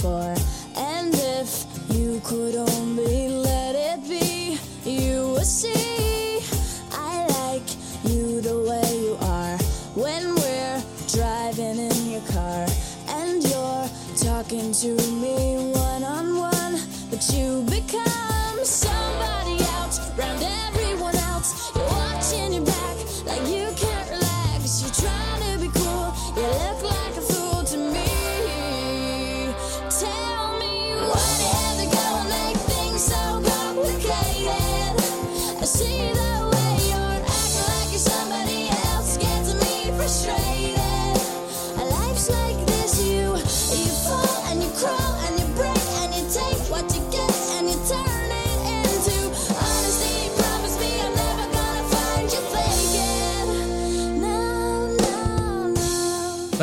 [0.00, 0.35] for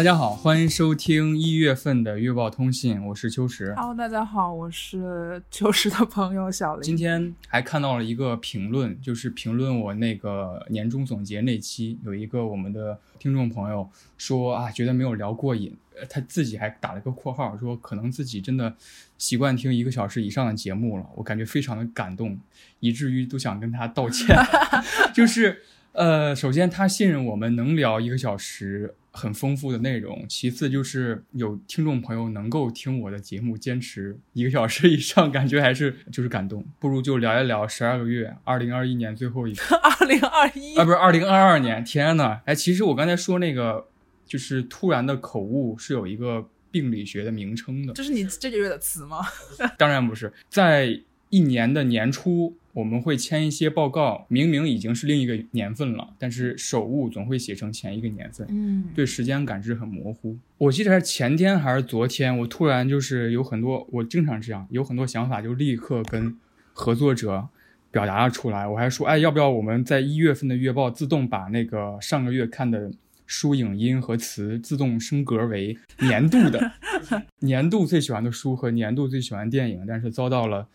[0.03, 3.73] 大家好，欢迎收听一月份的月报通信，我是秋实。
[3.77, 6.83] Hello，大家好，我是秋实的朋友小林。
[6.83, 18.75] 今天还看到了一个评论，就是评论我那个年终总结那期，有一个我们的听众朋友说啊，觉得没有聊过瘾，呃他自己还打了个括号，说可能自己真的
[19.17, 22.37] 习惯听一个小时以上的节目了，我感觉非常的感动，
[22.81, 24.35] 以至于都想跟他道歉。
[25.15, 25.61] 就是
[25.93, 28.93] 呃，首先他信任我们能聊一个小时。
[29.15, 36.65] 很丰富的内容，其次就是有听众朋友能够听我的节目坚持一个小时以上，感觉还是就是感动。
[36.79, 42.39] 不如就聊一聊十二个月，二零二一年最后一个 二零二一啊，不是二零二二年，天呐！
[42.45, 43.85] 哎，其实我刚才说那个
[44.25, 49.19] 就是突然的口误是有一个病理学的名称的，这是你这个月的词吗？
[49.77, 50.99] 当然不是，在
[51.29, 60.35] 一年的年初，我们会签一些报告，明明已经是另一个年份了，但是手误总会写成前一个年份，嗯，对时间感知很模糊。
[60.57, 66.35] 我记得是前天还是昨天，我突然就是有很多，我经常这样，有很多想法就立刻跟
[66.73, 67.47] 合作者
[67.91, 68.67] 表达了出来。
[68.67, 72.91] 我还说，哎，要不要我们在一月份的月报自动把那个上个月看的
[73.27, 76.71] 书、影音和词自动升格为年度的
[77.41, 80.67] 年度最喜欢的书和年度最喜欢电影，但是遭到了。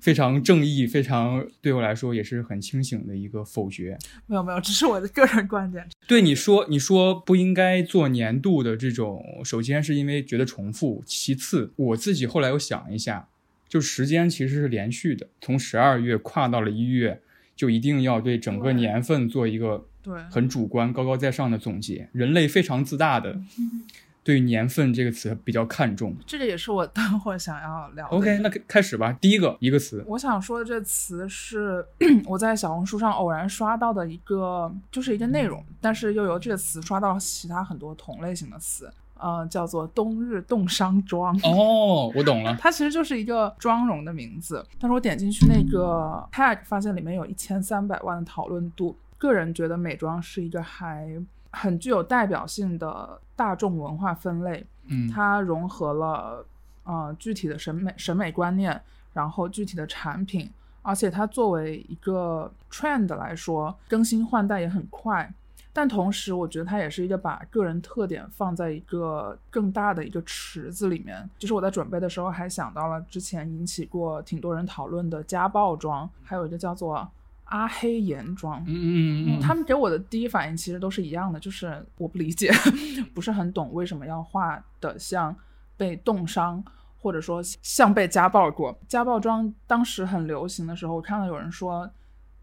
[0.00, 3.96] 非常正义，非常对我来说也是很清醒的一个否决。
[4.26, 5.86] 没有没有，只是我的个人观点。
[6.06, 13.28] 对你说，你说不应该做年度的这种，首先是因为觉得重复，其次我自己后来又想一下，
[13.68, 17.20] 就时间其实是连续的，从十二月跨到了一月，
[17.54, 22.08] 就一定要对整个年份做一个对，很主观、高高在上的总结。
[22.12, 23.40] 人类非常自大的
[24.22, 26.14] 对年份这个词比较看重。
[26.26, 28.16] 这个也是我 等会儿想要聊的。
[28.16, 29.12] OK，那开开始吧。
[29.20, 31.84] 第一个一个词，我想说的这词是
[32.26, 41.34] 我在小红书上偶然刷到的一个，就是一个内容，但是又由这个词刷到了其他很多同类型的词，呃，叫做冬日冻伤妆。
[41.42, 42.56] 哦，我懂了。
[42.60, 48.96] 它其实就是一个妆容的名字，但是我点进去那个 tag，发现里面有一千三百万的讨论度。
[49.18, 51.06] 个人觉得美妆是一个还
[51.52, 56.44] 很具有代表性的大众文化分类，嗯，它融合了
[56.84, 58.80] 呃具体的审美审美观念，
[59.12, 60.48] 然后具体的产品，
[60.82, 65.32] 而且它作为一个 trend 来说，更新换代也很快。
[65.72, 71.30] 但同时，我觉得它也是一个把个人特点放在一个更大的一个池子里面。
[71.38, 77.08] 就是我在准备的时候还想到了之前引起过挺多人讨论的家暴妆，还有一个叫做
[77.50, 78.60] 阿黑颜妆。
[78.62, 82.50] 嗯嗯嗯嗯，他们给我的第一反应其实都是一样的，就是我不理解，
[83.14, 85.34] 不是很懂为什么要画的像
[85.76, 86.64] 被冻伤，
[86.98, 88.76] 或者说像被家暴过。
[88.88, 91.88] 家暴妆当时很流行的时候，我看到有人说，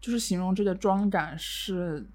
[0.00, 2.06] 就是形容这个妆感是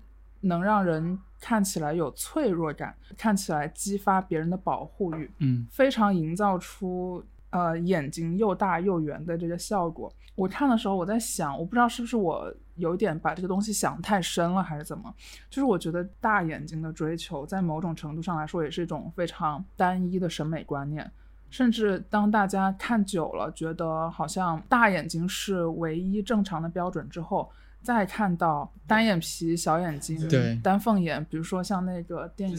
[0.42, 7.24] 能让人看起来有脆弱感，看起来激发别人的保护欲，嗯非常营造出
[7.54, 10.12] 呃眼睛又大又圆的这个效果。
[10.36, 15.14] 我看的时候，我在想，我不知道是不是我有点把这个东西想太深了，还是怎么？
[15.50, 21.10] 就是我觉得大眼睛的追求，在某种程度上来说，也是一种非常单一的审美观念。
[21.52, 27.48] 甚至当大家看久了，觉得好像大眼睛是唯一正常的标准之后，
[27.84, 32.58] 再看到单眼皮、小眼睛、对丹凤眼，比如说像那个电影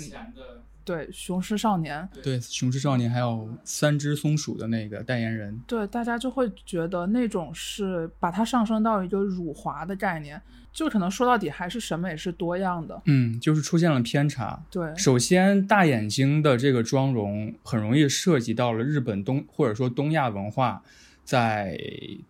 [0.84, 10.40] 对《雄狮少年》，对，《雄狮少年》还有三只松鼠的那个代言人，对，大家就会觉得那种是把它上升到一个辱华的概念，
[10.72, 13.00] 就可能说到底还是审美是多样的。
[13.06, 14.62] 嗯，就是出现了偏差。
[14.70, 20.82] 对，首先，大眼睛的这个妆容很容易涉及到了日本东或者说东亚文化
[21.24, 21.78] 在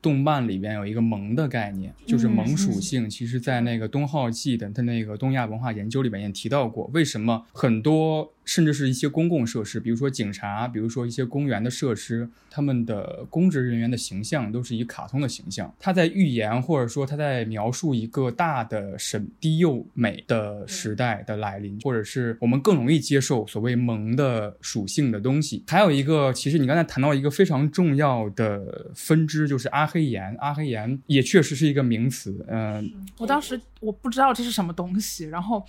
[0.00, 3.10] 动漫里边有一个萌的概念，就是萌嗯属性。
[3.10, 15.72] 其实，在那个东浩纪的他那个东亚文化研究里面也提到过，为什么很多甚至是一些公共设施，比如说警察，比如说一些公园的设施，他们的公职人员的形象都是以卡通的形象。
[15.78, 25.62] 他在预言或者说他在描述一个大的神低幼美的时代的来临，或者是我们更容易接受所谓萌的属性的东西。
[25.66, 30.34] 还有一个，其实你刚才谈到一个非常重要的分支，就是阿黑岩。
[30.38, 35.64] 阿黑岩也确实是一个名词，嗯、我当时我不知道这是什么东西，然后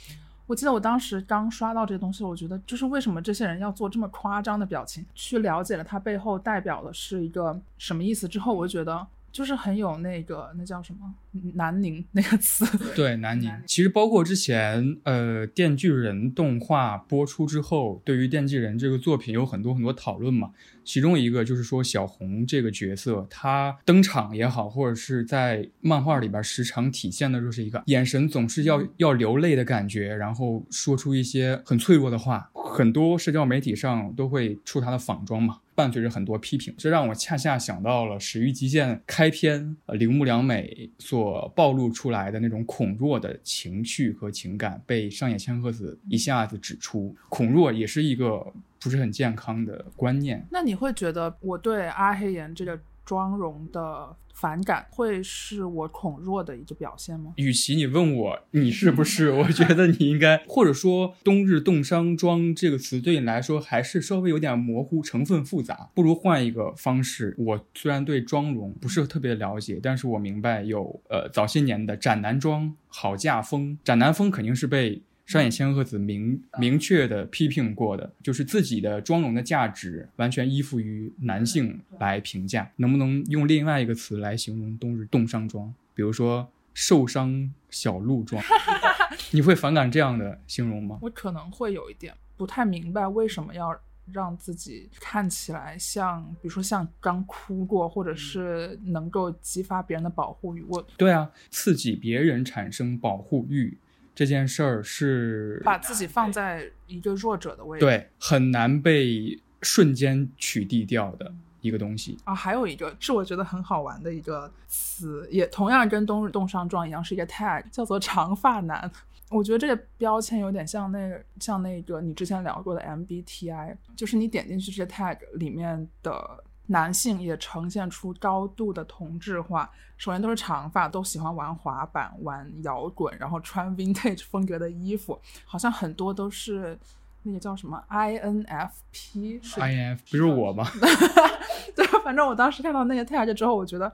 [0.47, 5.03] 我记得我当时刚刷到这些东西，我觉得就是为什么这些人要做这么夸张的表情？
[5.15, 11.13] 去了解了它背后代表的是一个什么意思之后，我就觉得就是很有那个那叫什么
[11.55, 12.65] 南宁那个词，
[12.95, 13.51] 对，南宁。
[13.67, 20.51] 其实包括之前，呃，《电锯人》动画播出之后，对于《电锯人》这个作品有很多很多讨论嘛。
[20.85, 32.49] 其中一个就是说，小红这个角色，她登场也好，或者是在漫画里边时常体现的就是一个眼神总是要要流泪的感觉，然后说出一些很脆弱的话。
[32.53, 36.73] 很多社交媒体上都会出她的仿妆嘛，伴随着很多批评。
[36.77, 47.15] 这让我恰恰想到了《始于极限》开篇，呃，铃木良美所暴露出来的那种恐弱的情绪和情感，被上野千鹤子一下子指出。
[47.29, 48.45] 恐弱也是一个
[48.79, 50.43] 不是很健康的观念。
[50.49, 57.33] 那你会觉得我对阿黑岩这个妆容的反感，会是我恐弱的一个表现吗？
[57.37, 67.33] 与其你问我你是不是，我觉得你应该，或者说“冬日冻伤妆”这个词对你来说还是稍微有点模糊，成分复杂，不如换一个方式。
[67.37, 75.01] 我虽然对妆容不是特别了解，但是我明白有呃早些年的斩男妆、好嫁风，斩男风肯定是被。
[75.25, 82.71] 上野千鹤子明明确的批评过的，就是自己的妆容的价值完全依附于男性来评价。
[82.75, 85.73] 能不能用另外一个词来形容冬日冻伤妆？
[85.95, 88.43] 比如说受伤小鹿妆，
[89.31, 90.99] 你会反感这样的形容吗？
[91.01, 93.75] 我可能会有一点不太明白为什么要
[94.11, 100.63] 让自己看起来像，比如说像刚哭过，或者是能够激发别人的保护欲。
[100.69, 103.75] 我对啊，刺激别人产生保护欲
[104.15, 107.85] 这件事儿是把自己放在一个弱者的位置。
[107.85, 112.17] 对很难被瞬间取缔掉的一个东西。
[112.23, 118.89] 啊，还有一个是我觉得很好玩的一个词，也同样跟冬日冻伤妆一样，是一个 tag，叫做长发男。
[119.31, 129.69] 我觉得这个标签有点像那像那个你之前聊过的 MBTI，就是你点进去这 tag 里面的男性也呈现出高度的同质化。
[129.97, 136.77] 首先都是长发，都喜欢玩滑板、玩摇滚，然后穿 vintage 风格的衣服，好像很多都是
[137.23, 140.67] 那个叫什么 INFP，是 INF 不是我吗？
[141.75, 143.91] 对，反正我当时看到那个 tag 之后，我觉得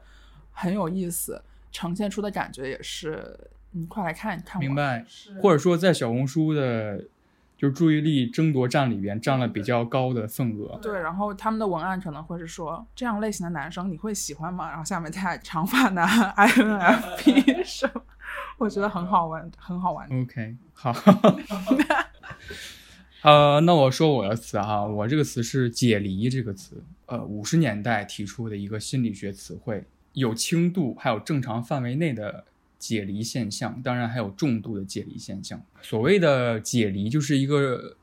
[0.52, 1.42] 很有意思，
[1.72, 3.38] 呈现出的感觉也是，
[3.72, 4.60] 你快来看看。
[4.60, 5.06] 明白，
[5.42, 7.06] 或者说在小红书的，
[7.62, 10.80] 就是注意力争夺战里边占了比较高的份额。
[10.82, 14.68] 对，然后他们的文案可能会是说这样类型的男生你会喜欢吗？
[14.68, 18.02] 然后下面 tag 长发男 INFP 什么？
[18.58, 20.10] 我觉得很好玩，很好玩。
[20.24, 20.92] OK，好。
[23.22, 32.46] 呃，那我说我的词哈，我这个词是“解离”这个词，呃，五十年代提出的一个心理学词汇，有轻度还有正常范围内的
[32.82, 35.62] 解离现象，当然还有重度的解离现象。
[35.84, 37.96] 所谓的解离，就是一个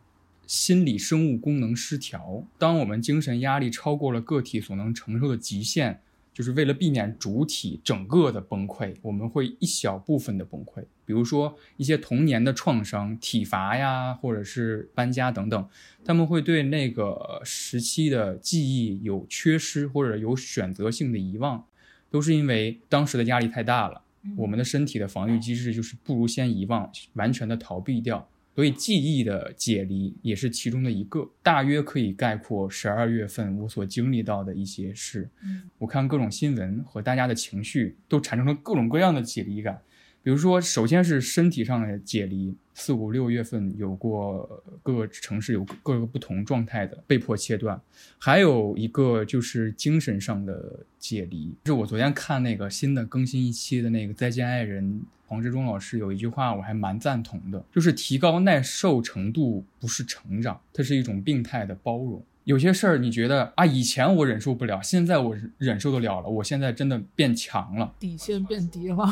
[0.47, 2.45] 心理生物功能失调。
[2.57, 6.01] 当我们精神压力超过了个体所能承受的极限，
[6.33, 10.85] 就是为了避免主体整个的崩溃，我们会一小部分的崩溃。
[11.05, 15.69] 比如说一些童年的创伤、体罚呀，或者是搬家等等，
[16.05, 21.65] 他们会对那个时期的记忆有缺失，或者有选择性的遗忘，
[22.09, 24.03] 都是因为当时的压力太大了。
[24.37, 28.29] 我们的身体的防御机制就是不如先遗忘，完全的逃避掉。
[28.55, 35.31] 所以记忆的解离也是其中的一个，大约可以概括十二月份我所经历到的一些事。
[35.79, 39.81] 我看各种新闻和大家的情绪都产生了各种各样的解离感。
[40.23, 47.81] 比如说，首先是身体上的解离，四五六月份有过各个城市有各个不同状态的被迫切断，
[48.19, 51.55] 还有一个就是精神上的解离。
[51.65, 54.85] 就是我昨天看那个新的更新一期的那个《再见爱人》，
[55.27, 62.23] 黄志忠老师有一句话我还蛮赞同的，就是提高耐受程度不是成长，它是一种病态的包容。
[62.45, 69.07] 有些事儿你觉得啊，以前我忍受不了，现在我忍受得了了，我现在真的变强了，底线变低了。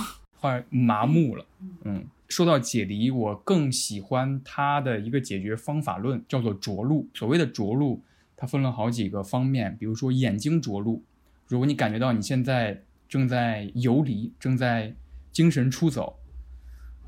[0.47, 1.45] 或者麻木了。
[1.85, 7.09] 嗯，说到解离，我更喜欢它的一个解决方法论，叫做着陆。
[7.13, 8.03] 所谓的着陆，
[8.37, 11.03] 它分了好几个方面，比如说眼睛着陆，
[11.49, 14.95] 如果你感觉到你现在正在游离，正在
[15.33, 16.19] 精神出走，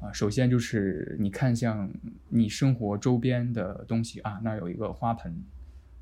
[0.00, 0.12] 啊。
[0.12, 1.90] 首先就是你看向
[2.28, 5.42] 你生活周边的东西啊，那儿有一个花盆，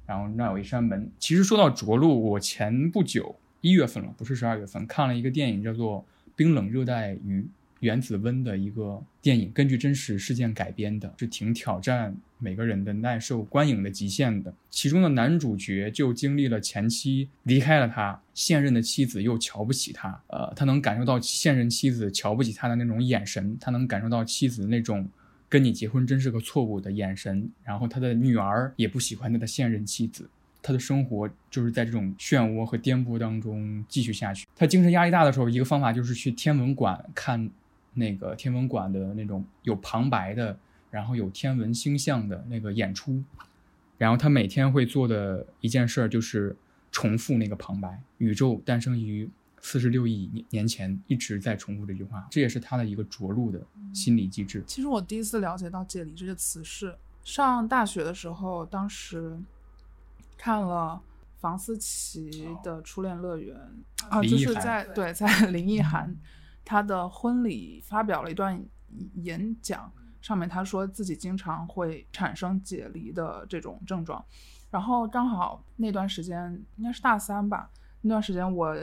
[0.06, 1.10] 然后那儿有一扇门。
[1.18, 6.00] 其实说到着陆，我前不久一月份了，不是十二月份，看了一个电影叫做
[6.36, 7.44] 《冰冷热带鱼
[7.80, 14.52] 原子温》的一个电影，根据真实事件改编的，是挺挑战每个人的耐受观影的极限的。
[14.70, 25.08] 其中的男主角就经历了前妻离开了他，现任的妻子又瞧不起他，呃，他能感受到现任妻子瞧不起他的那种眼神，他能感受到妻子那种
[25.48, 30.28] 跟你结婚真是个错误的眼神，然后他的女儿也不喜欢他的现任妻子。
[30.66, 34.44] 他的生活就是在这种漩涡和颠簸当中继续下去。
[34.56, 37.48] 他精神压力大的时候，一个方法就是去天文馆看
[37.94, 40.58] 那个天文馆的那种有旁白的，
[40.90, 43.22] 然后有天文星象的那个演出。
[43.96, 46.56] 然后他每天会做的一件事儿就是
[46.90, 49.30] 重复那个旁白：“宇宙诞生于
[49.62, 52.26] 四十六亿年年前”，一直在重复这句话。
[52.28, 53.60] 这也是他的一个着陆的
[53.94, 54.64] 心理机制。
[54.66, 56.92] 其实我第一次了解到“解离”这个词是
[57.22, 59.38] 上大学的时候，当时
[60.36, 61.00] 看了
[61.38, 63.56] 房思琪的《初恋乐园》
[64.08, 66.14] 啊，就是在对在 林奕涵
[66.64, 68.62] 她的婚礼发表了一段
[69.14, 69.90] 演讲，
[70.20, 74.24] 上面她说自己经常会产生解离的这种症状，
[74.70, 78.74] 然后刚好那段时间应该是大三吧，那段时间我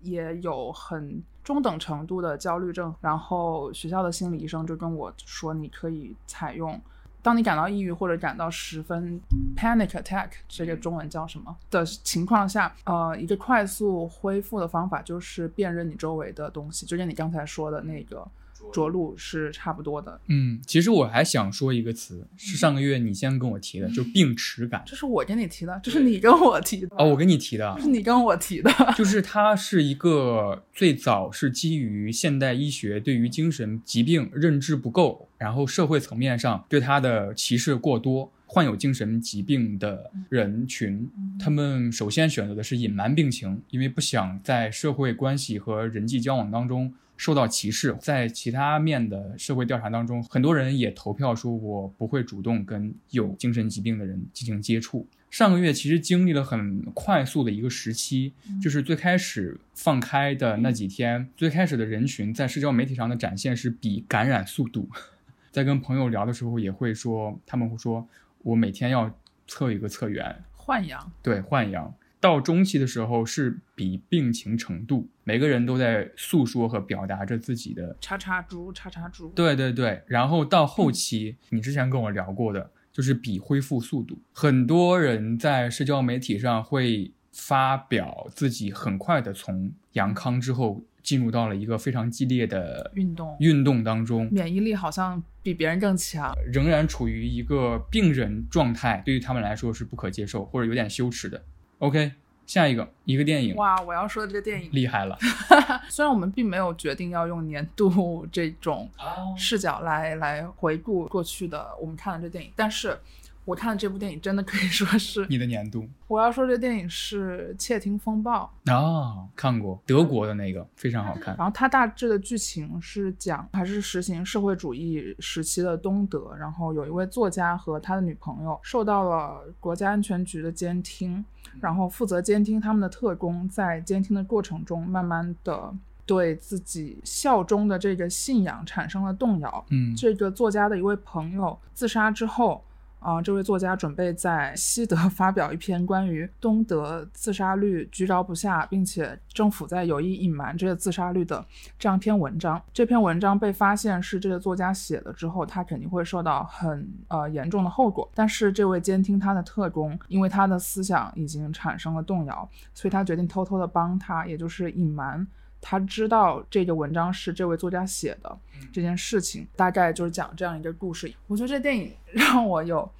[0.00, 6.80] 也有很中等程度的焦虑症，然后学校的心理医生就跟我说，你可以采用，
[7.22, 9.20] 当你感到抑郁或者感到十分
[9.56, 11.56] panic attack 这个中文叫什么？
[11.70, 18.26] 的情况下，呃，一个快速恢复的方法就是辨认你周围的东西，就跟你刚才说的那个
[18.72, 20.20] 着陆是差不多的。
[20.28, 24.82] 嗯，其实我还想说一个词，是上个月你先跟我提的，就是病耻感。
[24.86, 28.70] 这是我跟你提的，这是你跟我提的，哦，我跟你提的这，是你跟我提的。
[28.96, 38.30] 就是它是一个最早是基于现代医学对于精神疾病认知不够，然后社会层面上对它的歧视过多。
[38.44, 41.08] 患有精神疾病的人群，
[41.40, 47.96] 他们首先选择的是隐瞒病情，因为不想在社会关系和人际交往当中受到歧视。
[48.00, 55.06] 在其他面的社会调查当中，很多人也投票说，我不会主动跟有精神疾病的人进行接触。
[55.30, 64.88] 上个月其实经历了很快速的一个时期，就是最开始放开的那几天，最开始的人群在社交媒体上的展现是比感染速度。
[65.50, 68.06] 在跟朋友聊的时候，也会说，他们会说
[68.42, 69.10] 我每天要
[69.46, 71.94] 测一个测源，换阳，对，换阳。
[72.20, 79.28] 到中期的时候是比病情程度，每个人都在诉说和表达着自己的叉叉猪，叉叉猪。
[79.34, 84.18] 对对对，然后到后期，你之前跟我聊过的，就是比恢复速度。
[84.32, 96.32] 很多人在社交媒体上会发表自己很快的从阳康之后进入到了一个非常激烈的运动运动当中，免疫力好像比别人更强。
[96.52, 101.42] 仍然处于一个病人状态，对于他们来说是不可接受或者有点羞耻的。
[101.78, 102.12] OK，
[102.46, 103.54] 下一个一个电影。
[103.56, 105.16] 哇，我要说的这个电影，厉害了，
[105.88, 109.34] 虽然我们并没有决定要用年度这种哦。
[109.36, 112.98] 视角来来回顾过去的我们看的这电影，但是
[113.44, 118.48] 我看的这部电影真的可以说是，你的年度我要说这电影是《窃听风暴》。
[118.72, 121.36] 啊、看过德国的那个非常好看。
[121.36, 131.24] 然后它大致的剧情是讲还是实行社会主义时期的东德，然后有一位作家和他的女朋友受到了国家安全局的监听，
[131.60, 135.74] 然后负责监听他们的特工在监听的过程中，慢慢的
[136.06, 139.64] 对自己效忠的这个信仰产生了动摇。
[139.70, 142.62] 嗯这个作家的一位朋友自杀之后，
[143.02, 151.44] 啊、这位作家准备在西德 发表一篇关于东德自杀率居高不下，并且政府在有意隐瞒这个自杀率的
[151.78, 152.62] 这样一篇文章。
[152.72, 158.08] 这篇文章被发现是这个作家写的之后，他肯定会受到很呃严重的后果。
[158.14, 165.26] 但是这位监听他的特工，因为他的思想已经产生了动摇，所以他决定偷偷的帮他，也就是隐瞒。
[165.64, 168.36] 他知道这个文章是这位作家写的
[168.72, 171.10] 这件事情，大概就是讲这样一个故事。
[171.28, 172.90] 我觉得这电影 让我有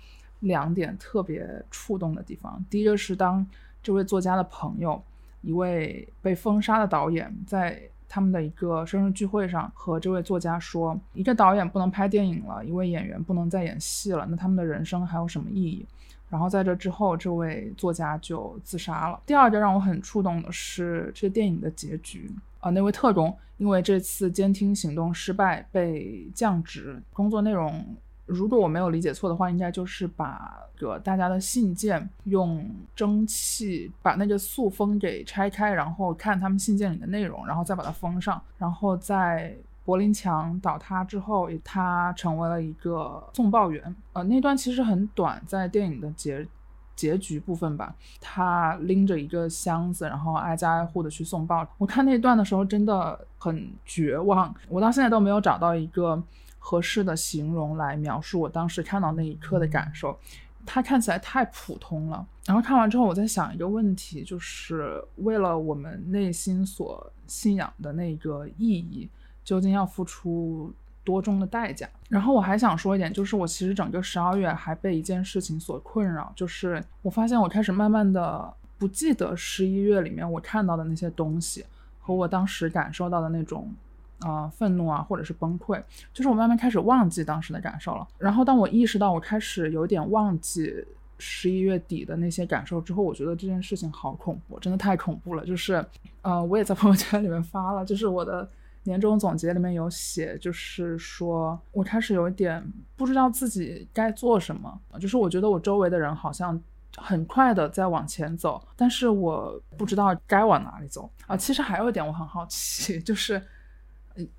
[0.41, 2.65] 两点特别触动的地方。
[2.71, 3.45] 第一个是当
[3.83, 5.03] 这位作家的朋友，
[5.43, 15.85] 一位被封杀的导演，在他们的一个生日聚会上和这位作家说，一个导演不能拍电影了，一位演员不能再演戏了，那他们的人生还有什么意义？
[16.31, 19.21] 然后在这之后，这位作家就自杀了。
[19.27, 22.31] 第二个让我很触动的是这个电影的结局。
[22.63, 27.85] 啊、那位特工因为这次监听行动失败被降职，工作内容
[28.25, 39.55] 如果我没有理解错的话，应该就是把个大家的信件用蒸汽把那个塑封给拆开，然后看他们信件里的内容，然后再把它封上，然后在
[39.85, 43.95] 柏林墙倒塌之后，他成为了一个送报员。
[44.13, 46.47] 呃，那段其实很短，在电影的结
[46.95, 51.67] 结局部分吧，他拎着一个箱子，然后挨家挨户的去送报。
[51.79, 56.23] 我看那段的时候真的很绝望，我到现在都没有找到一个
[56.59, 60.19] 合适的形容来描述我当时看到那一刻的感受。
[60.65, 62.25] 它看起来太普通了。
[62.47, 69.09] 然后看完之后，我在想一个问题，就是为了我们内心所信仰的那个意义。
[69.45, 70.73] 究竟要付出
[71.05, 71.89] 多重的代价？
[72.09, 81.65] 然后我还想说一点，就是我其实整个十二月还被一件事情所困扰，就是我发现我开始慢慢的不记得十一月里面我看到的那些东西
[82.01, 83.73] 和我当时感受到的那种
[84.21, 85.83] 啊愤怒啊或者是崩溃，
[86.13, 88.07] 就是我慢慢开始忘记当时的感受了。
[88.19, 90.73] 然后当我意识到我开始有点忘记
[91.19, 95.45] 十一月底的那些感受之后，我觉得这件事情好恐怖，真的太恐怖了。
[95.45, 95.85] 就是
[96.21, 98.49] 呃，我也在朋友圈里面发了，就是我的。
[98.85, 102.65] 年终总结里面有写，就是说我开始有一点
[102.97, 106.61] 不知道自己该做什么，就是我觉得我周围的人好像
[106.97, 111.37] 很快的在往前走，但是我不知道该往哪里走啊。
[111.37, 113.41] 其实还有一点我很好奇， 就是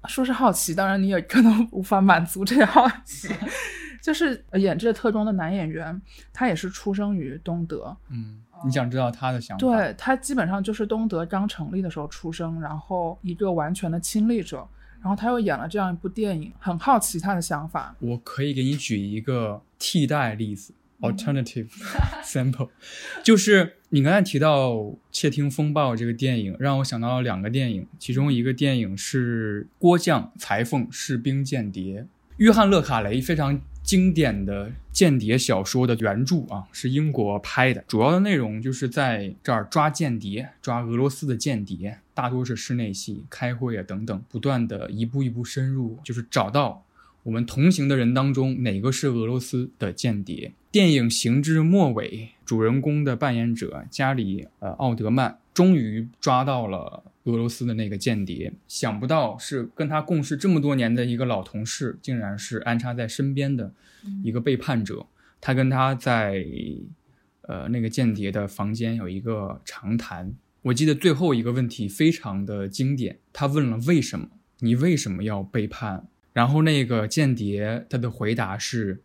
[0.07, 3.29] 说是好奇，当然你也可能无法满足这个好奇。
[4.03, 6.01] 就是演这个特工的男演员，
[6.33, 7.95] 他也是出生于东德。
[8.09, 9.60] 嗯，你想知道他的想法？
[9.60, 14.67] 对他基本上就是东德刚成立的时候出生，然后一个完全的亲历者，
[15.01, 17.96] 然后他又演了这样一部电影，很好奇他的想法。
[18.00, 21.67] 我可以给你举一个替代例子，alternative
[22.24, 22.70] sample，
[23.24, 24.72] 就是你刚才提到
[25.12, 32.02] 《窃听风暴》这个电影，让我想到了两个电影，其中一个电影是《郭将裁缝士兵间谍》，
[32.38, 33.60] 约翰勒卡雷非常。
[33.84, 46.86] 经典的间谍小说的原著啊，是英国拍的，主要的内容就是在这儿抓间谍，抓俄罗斯的间谍，大多是室内戏、开会啊等等，不断的一步一步深入，就是找到
[47.24, 50.54] 我们同行的人当中哪个是俄罗斯的间谍。
[50.72, 57.04] 电影行至末尾，主人公的扮演者加里呃奥德曼终于抓到了。
[57.23, 63.73] 俄罗斯的那个间谍，想不到是跟他共事这么多年的一个老同事，竟然是安插在身边的
[64.23, 65.05] 一个背叛者。
[65.39, 66.45] 他跟他在
[67.41, 70.33] 呃那个间谍的房间有一个长谈。
[70.62, 74.29] 我记得最后一个问题非常的经典，他问了为什么？
[74.59, 76.07] 你为什么要背叛？
[76.31, 79.01] 然后那个间谍他的回答是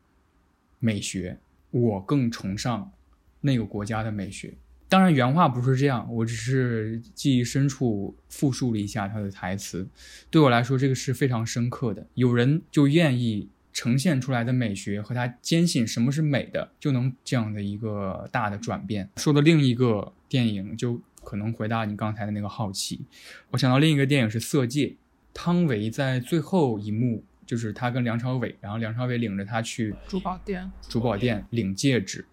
[0.78, 1.38] 美学，
[1.70, 2.92] 我更崇尚
[3.40, 4.54] 那个国家的美学。
[4.88, 9.86] 当然，原话不是这样，我只是记忆深处复述了一下他的台词。
[10.30, 12.06] 对我来说，这个是非常深刻的。
[12.14, 19.10] 有人就愿意呈现出来的美学和他坚信什么是美的，就能这样的一个大的转变。
[19.16, 23.02] 说的另一个电影，就可能回答你刚才的那个好奇。
[23.50, 24.86] 我想到另一个电影是《色戒》，
[25.34, 32.24] 汤唯在最后一幕，就是他跟梁朝伟，然后梁朝伟领着他去珠宝店，珠宝店领戒指。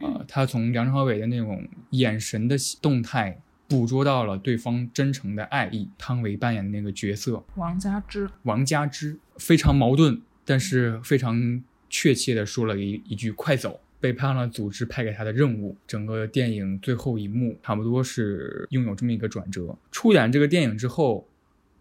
[0.00, 5.88] 呃，他从梁朝伟的那种眼神的动态捕捉到了对方真诚的爱意。
[5.98, 15.76] 汤唯扮演的那个角色王佳芝，王佳芝非常矛盾，但是非常确切的说了一一句“快走”，背叛了组织派给他的任务。
[15.86, 19.76] 整个电影最后一幕差不多是拥有这么一个转折。
[19.92, 21.28] 出演这个电影之后，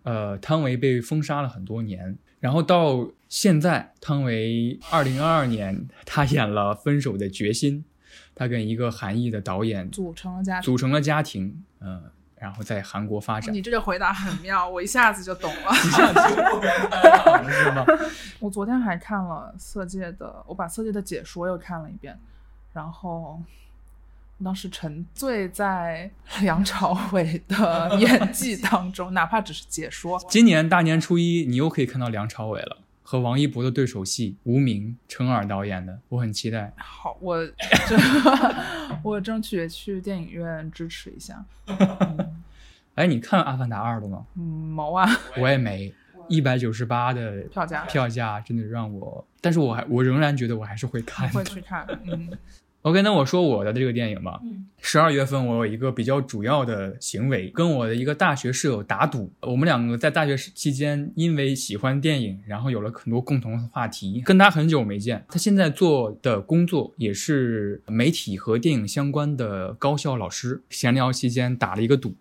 [0.03, 7.79] 呃，汤唯被封杀了很多年，然后到现在，汤唯二零二二年他演了《分手的决心》。
[8.35, 12.01] 他跟一个韩裔的导演组成了家组成了家庭，呃，
[12.37, 13.53] 然后在韩国发展。
[13.53, 15.73] 你这个回答很妙，我一下子就懂了。
[17.51, 17.85] 是吗？
[18.39, 22.17] 我昨天还看了《色戒》的，我把《色戒》的解说又看了一遍，
[22.73, 23.41] 然后
[24.43, 26.09] 当时沉醉在
[26.41, 30.17] 梁朝伟的演技当中，哪怕只是解说。
[30.29, 32.77] 今年大年初一，你又可以看到梁朝伟了。
[33.09, 36.71] 和王一博的对手戏《无名》，陈耳导演的，我很期待。
[36.77, 37.39] 好，我
[39.01, 41.43] 我争取去电影院支持一下。
[42.93, 44.27] 哎，你看《阿凡达二》了吗？
[44.35, 45.09] 嗯，毛啊！
[45.37, 45.91] 我也没。
[46.27, 51.87] 一百九十八的票价，票价真的让我，但是我还我仍然觉得我还是会看，会去看。
[52.03, 52.29] 嗯。
[52.83, 54.39] OK，那我说我的这个电影吧。
[54.81, 59.29] 十二月份我有一个比较主要的行为，跟我的一个大学室友打赌。
[59.41, 64.21] 我们两个在大学期间因为喜欢电影，然后有了很多共同的话题。
[64.25, 70.61] 跟他很久没见，他现在做的工作也是媒体和电影相关的高校老师。
[70.69, 72.13] 闲聊期间打了一个赌，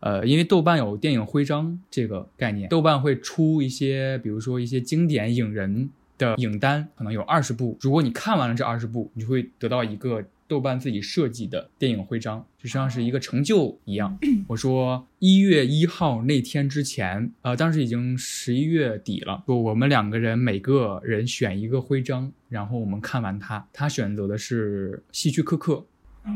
[0.00, 5.90] 呃，因为豆瓣有电影徽章这个概念，豆瓣会出一些，比如说一些经典影人。
[6.18, 14.18] 的影单可能有二十部，如果你看完了这二十部，你就会得到一个豆瓣自己设计的电影徽章，就像是一个成就一样。
[14.48, 23.66] 我说一月一号那天之前，呃，当时已经十一月底了，说我们两个人每个人选一个徽章，然后我们看完它。
[23.72, 25.84] 他选择的是希区柯克，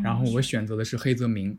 [0.02, 1.58] 然后我选择的是黑泽明。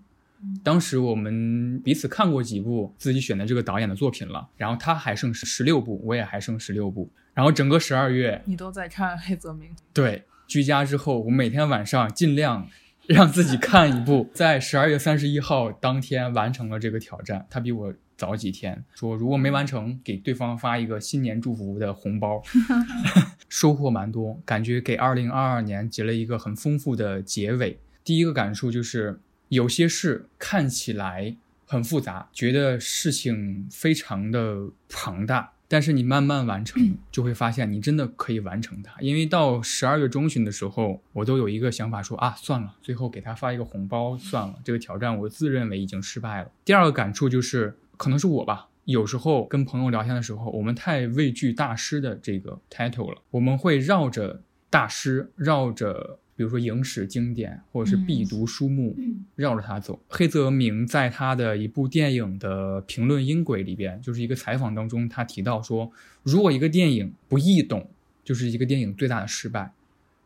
[0.63, 9.69] 当时我们彼此看过几部自己选的这个导演的作品了，然后他还剩十六部，我也还剩十六部，然后整个十二月你都在看黑泽明。
[9.93, 12.67] 对，居家之后，我每天晚上尽量
[13.07, 17.45] 让自己看一部，在十二月三十一号当天完成了这个挑战。
[17.49, 22.41] 他比我早几天说，如果没完成，给对方发一个新年祝福的红包
[23.49, 27.79] 收获蛮多，感觉给二零二二年结了一个很丰富的结尾。
[28.03, 29.21] 第一个感触就是。
[29.53, 38.99] 有些事看起来很复杂，觉得事情非常的庞大，但是你慢慢完成，就会发现你真的可以完成它。
[38.99, 46.51] 因为到十二月中旬的时候，我都有一个想法说啊，算了，最后给他发一个红包算了，这个挑战我自认为已经失败了。
[46.65, 56.19] 第二个感触就是，可能是我吧，有时候跟朋友聊天的时候，我们太畏惧大师的这个 title 了，我们会绕着大师，绕着。
[56.35, 58.95] 比如说影史经典，或者是必读书目，
[59.35, 59.99] 绕着它走。
[60.07, 65.91] 黑泽明在他的一部电影的评论音轨里边，就是一个采访当中，他提到说，
[66.23, 67.89] 如果一个电影不易懂，
[68.23, 69.71] 就是一个电影最大的失败。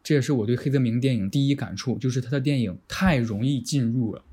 [0.02, 4.24] 这也是我对黑泽明电影第一感触，就是他的电影太容易进入了。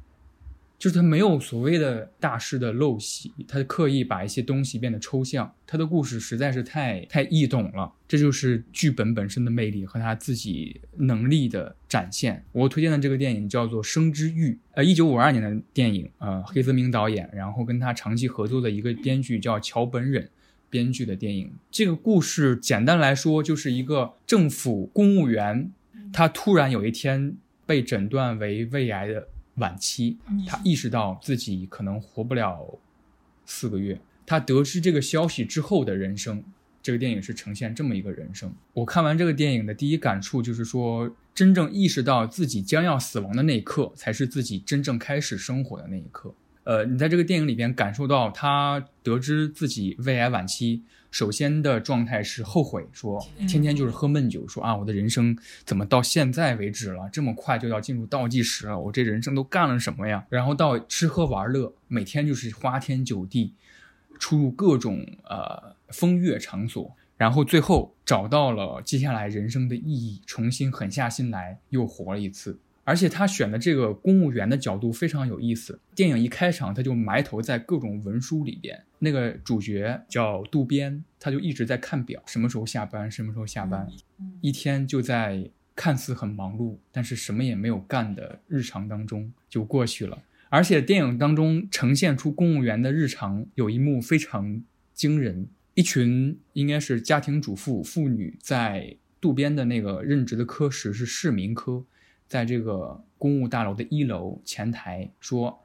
[0.84, 12.44] 就是他没有所谓的大师的陋习，他刻意把一些东西变得抽象，他的故事实在是太太易懂了，这就是剧本本身的魅力和他自己能力的展现。
[12.52, 20.28] 我推荐的这个电影叫做《生之欲》，呃，一九五二年的电影，呃，黑泽明导演，然后跟他长期合作的一个编剧叫桥本忍
[20.68, 21.50] 编剧的电影。
[21.70, 25.72] 这个故事简单来说，就是一个政府公务员，
[26.12, 29.28] 他突然有一天被诊断为胃癌的。
[29.56, 32.78] 晚期，他意识到自己可能活不了
[33.46, 34.00] 四个月。
[34.26, 36.42] 他得知这个消息之后的人生，
[36.82, 38.52] 这个电影是呈现这么一个人生。
[38.72, 46.34] 我看完这个电影的第一感触就是说，真正意识到自己将要死亡的那一刻，才是自己真正开始生活的那一刻。
[46.64, 50.82] 呃，你在这个电影里边感受到他得知自己胃癌晚期。
[51.14, 60.26] 首先的状态是后悔，说天天就是喝闷酒，说啊，我的人生怎么到现在为止了，这么快就要进入倒计时了，我这人生都干了什么呀？
[60.28, 63.54] 然后到吃喝玩乐，每天就是花天酒地，
[64.18, 72.58] 出入各种呃风月场所，然后最后找到了接下来人生的意义，重新狠下心来又活了一次。
[72.84, 75.80] 而且他选的这个公务员的角度非常有意思。
[75.94, 78.84] 电影一开场，他就埋头在各种文书里边。
[78.98, 83.88] 那个主角叫渡边，他就一直在看表，什么时候下班，什么时候下班。
[84.40, 90.22] 一天就在看似很忙碌，但是什么也没有干的日常当中就过去了。
[90.50, 101.84] 而且电影当中呈现出公务员的日常，有一幕非常惊人：一群应该是家庭主妇妇女，在渡边的那个任职的科室是市民科。
[102.28, 105.60] 在这个公务大楼的一楼前台说，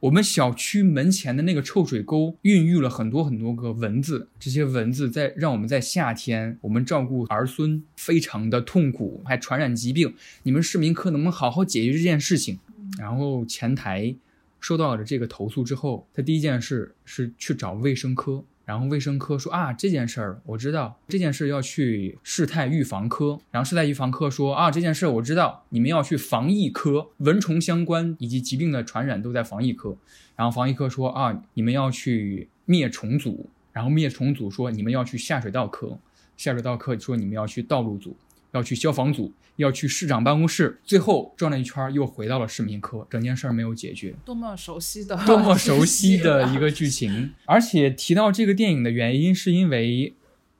[0.00, 10.14] 我们小区门前的那个臭水沟孕育了很多很多个蚊子，这些蚊子在让我们在夏天我们照顾儿孙非常的痛苦，还传染疾病。
[10.42, 12.58] 你们市民科能不能好好解决这件事情？
[12.98, 14.14] 然后前台
[14.60, 18.44] 收到了这个投诉之后，他第一件事是去找卫生科。
[18.66, 29.96] 然后卫生科说啊这件事儿我知道这件事要去事态预防科，然后事态预防科说啊这件事我知道你们要去防疫科，蚊虫相关以及疾病的传染都在防疫科，
[30.34, 35.96] 然后防疫科说啊你们要去灭虫组，然后灭虫组说你们要去下水道科，
[36.36, 38.16] 下水道科说你们要去道路组。
[38.56, 44.14] 要去消防组，要去市长办公室，最后转了一圈又回到了市民科，整件事儿没有解决。
[44.24, 47.32] 多么熟悉的，多么熟悉的一个剧情。
[47.44, 50.14] 而且提到这个电影的原因，是因为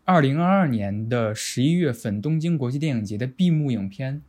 [0.04, 4.20] 二零二二年的十一月份东京国际电影节的闭幕影片，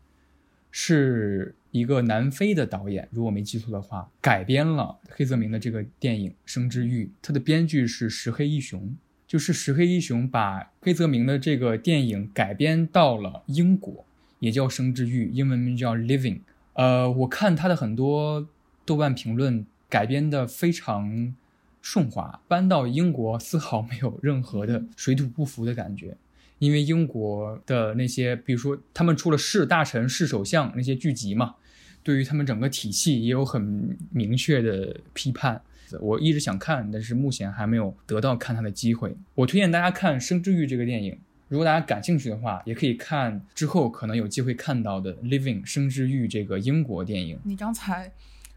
[0.72, 8.96] 是一个南非的导演，如果没记错的话，改编了黑泽明的这个电影《生之欲》，他的编剧是石黑一雄。
[9.28, 14.06] 就是石黑一雄把黑泽明的这个电影改编到了英国，
[14.40, 16.36] 也叫《生之欲》，英文名叫《Living》。
[16.74, 18.48] 呃，我看他的很多
[18.86, 21.36] 豆瓣评论改编的非常
[21.82, 26.16] 顺滑，搬到英国丝毫没有任何的水土不服的感觉。
[26.60, 31.56] 因为英国的那些，比如说他们出了市大臣、市首相那些剧集嘛，
[32.02, 35.62] 对于他们整个体系也有很明确的批判。
[36.00, 39.16] 我一直想看，但是目前还没有得到看它的机会。
[39.36, 47.40] 我推荐大家看《生之欲》这个电影，如果大家感兴趣的话，也可以看之后可能有机会看到的《Living 生之欲》这个英国电影。
[47.44, 48.12] 你刚才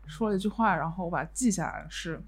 [0.06, 2.20] 说了一句话，然后我把它记下来，是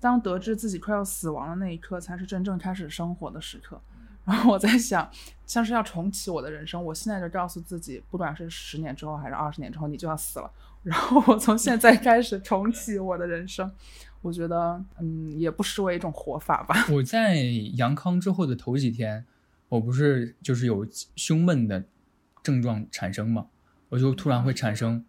[0.00, 3.80] 当得知自己快要死亡的那一刻，才是真正开始生活的时刻。
[4.24, 5.10] 然后我在想，
[5.46, 10.50] 像是要重启我的人生，我现在就告诉自己，不管是十年之后还是二十年之后，你就要死了。
[10.82, 13.70] 然后我从现在开始重启我的人生，
[14.24, 16.74] 我觉得，嗯，也不失为一种活法吧。
[16.90, 17.36] 我在
[17.74, 19.22] 阳康之后的头几天，
[19.68, 21.84] 我不是就是有胸闷的
[22.42, 23.46] 症状产生嘛，
[23.90, 25.04] 我就突然会产生，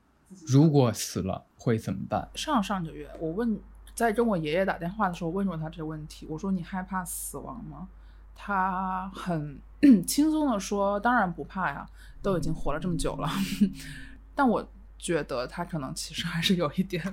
[0.46, 2.30] 如果死了会怎么办？
[2.36, 3.58] 上上个月，我问
[3.94, 7.88] 在跟我爷爷打电话的时候问过他这个问题，我说你害怕死亡吗？
[8.36, 9.58] 他很
[10.06, 11.88] 轻松的说，当然不怕呀，
[12.22, 13.30] 都已经活了这么久了。
[14.36, 14.68] 但我
[14.98, 17.04] 觉得他可能其实还是有一点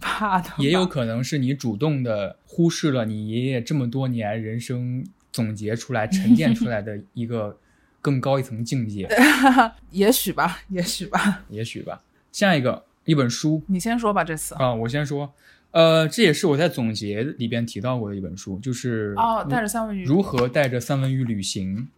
[0.00, 7.58] 怕的，也有可能是你主动的忽视了你爷爷这么多年人生总结出来、沉淀出来的一个
[8.00, 9.08] 更高一层境界，
[9.90, 11.44] 也许吧，也许吧。
[11.48, 12.02] 也许吧。
[12.30, 14.54] 下一个一本书你先说吧，这次。
[14.56, 15.32] 啊，我先说，
[15.70, 20.04] 呃，这也是我在总结里边提到过的一本书，就是哦，带着三文鱼。
[20.04, 21.88] 如何带着三文鱼旅行？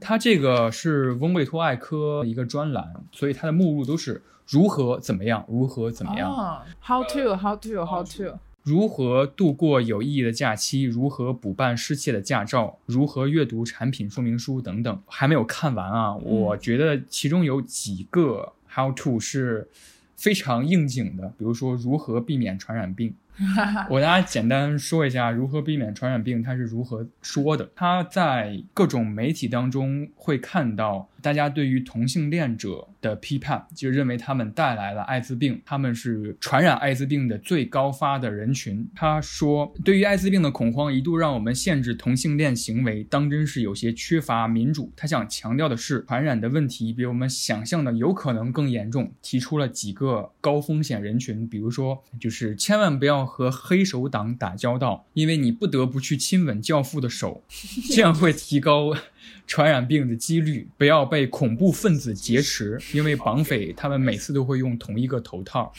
[0.00, 8.38] 它这个是翁贝托艾科一个专栏，所以它的目录都是如何怎么样，如何怎么样，哦，How to，How to，How to。
[8.62, 16.14] 如何度过有意义的假期，如何补办失窃的驾照，如何阅读产品说明书等等，还没有看完啊。
[16.16, 19.68] 我觉得其中有几个 How to 是
[20.16, 23.14] 非常应景的，比如说如何避免传染病。
[23.88, 27.66] 我给大家简单说一下如何避免传染病，它是如何说的。
[27.74, 38.88] 他在各种媒体当中会看到大家对于同性恋者的批判，就认为他们带来了艾滋病，他们是传染艾滋病的最高发的人群。
[38.94, 44.92] 他说，对于艾滋病的恐慌一度让我们限制同性恋行为，当真是有些缺乏民主。
[44.96, 57.42] 他想强调的是，传染的问题比我们想象的有可能更严重，提出了几个高风险人群，比如说，就是千万不要和黑手党打交道，因为你不得不去亲吻教父的手，
[57.90, 58.94] 这样会提高
[59.50, 60.68] 传染病的几率。
[60.78, 65.72] 不要被恐怖分子劫持， 因为绑匪他们每次都会用同一个头套，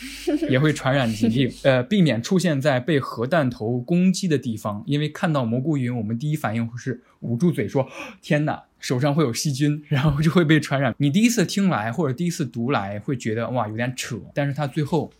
[0.50, 1.50] 也会传染疾病。
[1.64, 7.88] 呃，避免出现在被核弹头攻击的地方，因为看到蘑菇云，我们第一反应会是捂住嘴说
[8.22, 10.94] ：“天哪！”手上会有细菌， 然后就会被传染。
[10.98, 15.12] 你第一次听来或者第一次读来会觉得哇有点扯，但是他最后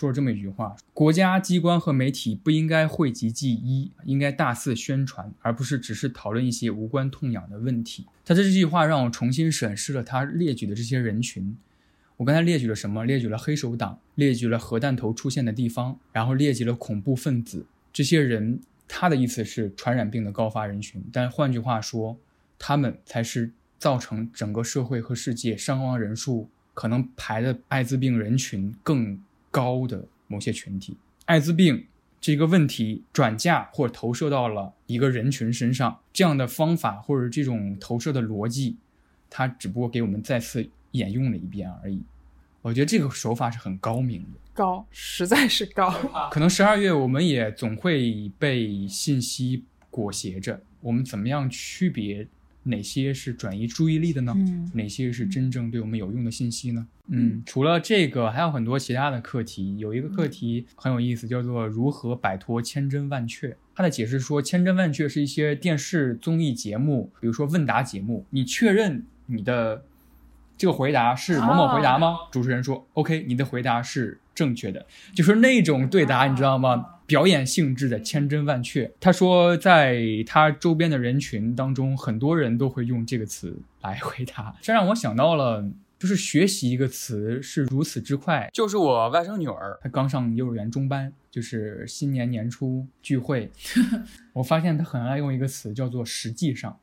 [0.00, 8.06] 说了这么一句话：国家机关和媒体不应该讳疾忌医，应该大肆宣传，而不是只是讨论一些无关痛痒的问题。
[8.24, 11.54] 他的这句话让我重新审视了他列举的这些人群。
[12.16, 13.04] 我刚才列举了什么？
[13.04, 17.66] 列举了黑手党，列举了核弹头出现的地方，然后列举了恐怖分子。
[17.92, 18.58] 这些人，
[18.88, 22.16] 他的意思是传染病的高发人群，但换句话说，
[22.58, 30.96] 他们才是造成整个社会和世界伤亡人数可能排的艾滋病人群更高的某些群体。
[31.26, 31.86] 艾滋病
[32.20, 38.76] 这个问题转嫁或投射到了一个人群身上，这样的方法或者这种投射的逻辑，
[39.28, 42.02] 它只不过给我们再次沿用了一遍而已。
[42.62, 44.38] 我觉得这个手法是很高明的。
[44.52, 45.90] 高，实在是高。
[46.30, 52.28] 可能十二月我们也总会被信息裹挟着，我们怎么样区别
[52.62, 54.34] 哪些是转移注意力的呢？
[54.36, 56.86] 嗯哪些是真正对我们有用的信息呢？
[57.08, 59.78] 嗯，除了这个，还有很多其他的课题。
[59.78, 63.56] 有一个课题很有意思，叫做如何摆脱千真万确。
[63.74, 69.84] 他的解释说，千真万确是一些电视综艺节目，比如说问答节目，你确认你的
[70.56, 72.16] 这个回答是某某回答吗？
[72.30, 76.84] 主持人说 OK，你的回答是正确的，就是那种对答，你知道吗？
[77.10, 78.88] 表演性质的千真万确。
[79.00, 85.68] 他说，在他周边的人群当中，很多人都会用这个词来回答，这让我想到了。
[85.98, 93.50] 就是学习一个词是如此之快，就是我外甥女儿，她刚上幼儿园中班，就是新年年初聚会，
[94.32, 96.78] 我发现她很爱用一个词叫做“实际上”。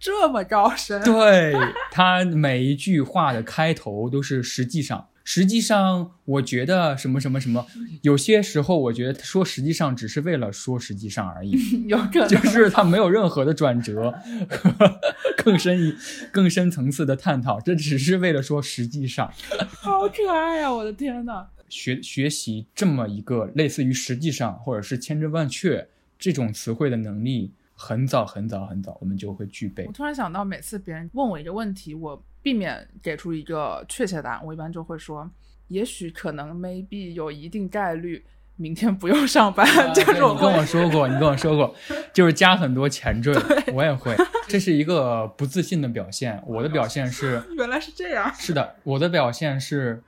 [0.00, 1.52] 这么高深，对
[1.90, 7.66] 他每一句话的开头都是实际上，实际上我觉得什么什么什么，
[8.02, 11.52] 有些时候我觉得说实际上只是为了说实际上而已，
[11.88, 14.12] 有可能就是他没有任何的转折
[14.48, 15.00] 和
[15.44, 15.94] 更深一
[16.30, 19.32] 更深层次的探讨，这只是为了说实际上。
[19.68, 21.46] 好可爱呀、我的天呐！
[21.68, 29.92] 学学习这么一个类似于实际上或者是千真万确这种词汇的能力，很早很早很早我们就会具备我。
[29.92, 35.30] 突然想到，每次别人问我一个问题，我避免给出一个确切答案，我一般就会说，
[35.68, 38.24] 也许可能 maybe 有一定概率
[38.56, 41.74] 明天不用上班，啊 这种对你跟我说过，你跟我说过，
[42.12, 43.32] 就是加很多前缀，
[43.72, 44.14] 我也会，
[44.48, 46.42] 这是一个不自信的表现。
[46.46, 50.02] 我的表现是，原来是这样是的，我的表现是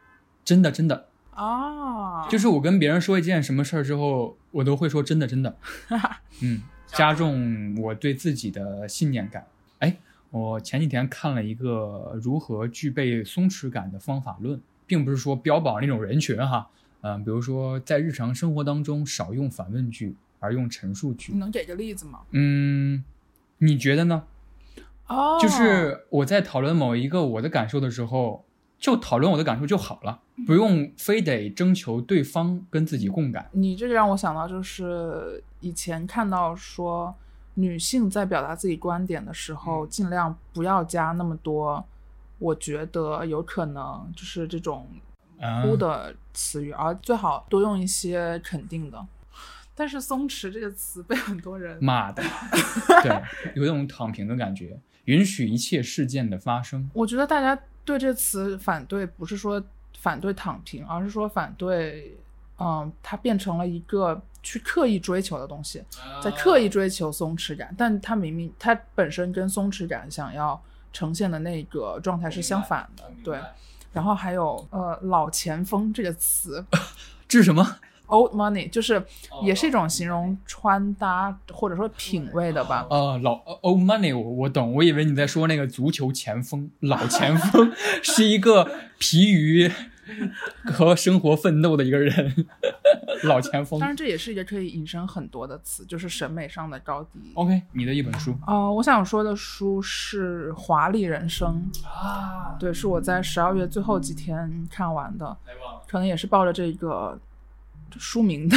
[0.44, 5.56] 真的真的，哦，就是我跟别人说一件什么事儿之后，我都会说真的真的，
[6.42, 9.46] 嗯，加重我对自己的信念感。
[10.34, 16.68] 哎，我前几天看了一个如何具备松弛感的方法论，并不是说标榜那种人群哈，
[17.02, 21.38] 嗯、比如说在日常生活当中少用反问句，而用陈述句你。
[21.38, 22.20] 能给个例子吗？
[22.32, 23.04] 嗯，
[23.58, 24.24] 你觉得呢？
[25.06, 28.44] 哦，就是我在讨论某一个我的感受的时候，
[28.78, 33.48] 就讨论我的感受就好了，不用非得征求对方跟自己共感。
[33.52, 37.14] 你这个让我想到，就是以前看到说，
[37.54, 41.84] 女性在表达自己观点的时候，尽量不要加那么多，
[42.38, 44.88] 我觉得有可能就是这种
[45.40, 49.06] 啊乎的词语，而最好多用一些肯定的。
[49.76, 52.22] 但是“松弛”这个词被很多人骂的，
[53.02, 53.22] 对，
[53.56, 56.88] 有一种躺平的感觉，允许一切事件的发生。
[56.94, 59.60] 我觉得大家对这词反对，不是说
[59.98, 62.16] 反对躺平，而是说反对，
[62.60, 65.82] 嗯，它变成了一个去刻意追求的东西，
[66.22, 73.40] 在刻意追求松弛感，但它明明它本身跟松弛感想要呈现的那个状态是相反的，对。
[73.92, 76.64] 然后还有呃“老前锋”这个词
[77.28, 77.76] 这是什么
[78.08, 79.00] ？，old money，就是
[79.44, 82.86] 也是一种形容穿搭或者说品味的吧。
[82.90, 89.70] 呃，老 old money，我我懂，我以为你在说那个足球前锋，老前锋 是一个疲于
[90.64, 92.46] 和生活奋斗的一个人，
[93.24, 93.88] 老前锋当。
[93.88, 97.18] 然，这也是一个可以引申很多的词，就是审美上的高低。
[97.34, 105.36] OK，你的一本书呃，我想说的书是《华丽人生》，啊，对，是我在十二月最后几天看完的，
[105.88, 107.18] 可能也是抱着这个
[107.98, 108.56] 书名的，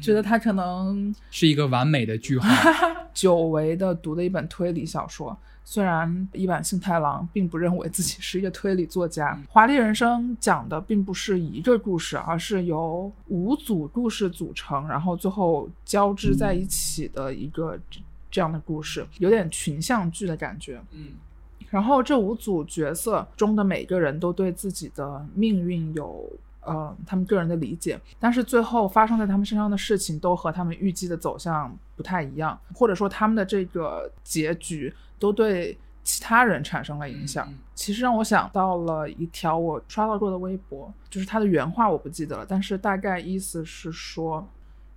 [0.00, 2.48] 觉得它可能是一个完美的句号。
[3.14, 5.36] 久违的读的一本推理小说。
[5.70, 18.00] 虽然一坂幸太郎并不认为自己是一个推理作家，嗯华丽人生》讲的并不是一个故事，而是由五组故事组成，然后最后交织在一起的一个这
[18.30, 20.80] 这样的故事，有点群像剧的感觉。
[20.92, 21.08] 嗯
[21.68, 26.26] 然后这五组角色中的每个人都对自己的命运有
[26.62, 37.52] 呃他们个人的理解，但是最后发生在他们身上的事情都和他们预计的走向不太一样，或者说他们的这个结局都对其他人产生了影响。
[37.74, 44.48] 其实让我想到了一条我刷到过的微博，就是他的原话我不记得了，但是大概意思是说。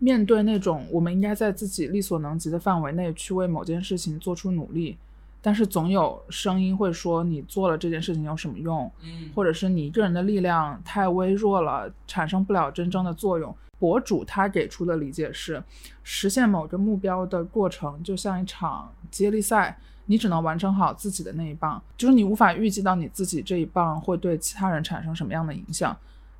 [0.03, 4.97] 面对那种我们应该在自己力所能及的范围内去为某件事情做出努力，
[5.43, 13.55] 但是总有声音会说你做了这件事情有什么用，嗯或者是你一个人的力量太微弱了，产生不了真正的作用。
[13.77, 15.63] 博主他给出的理解是，
[16.01, 25.95] 实现某个目标的过程就像一场接力赛，你只能完成好自己的那一棒，就是你无法预计到你自己这一棒会对其他人产生什么样的影响，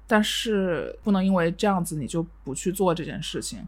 [0.07, 3.65] 但是不能因为这样子你就不去做这件事情。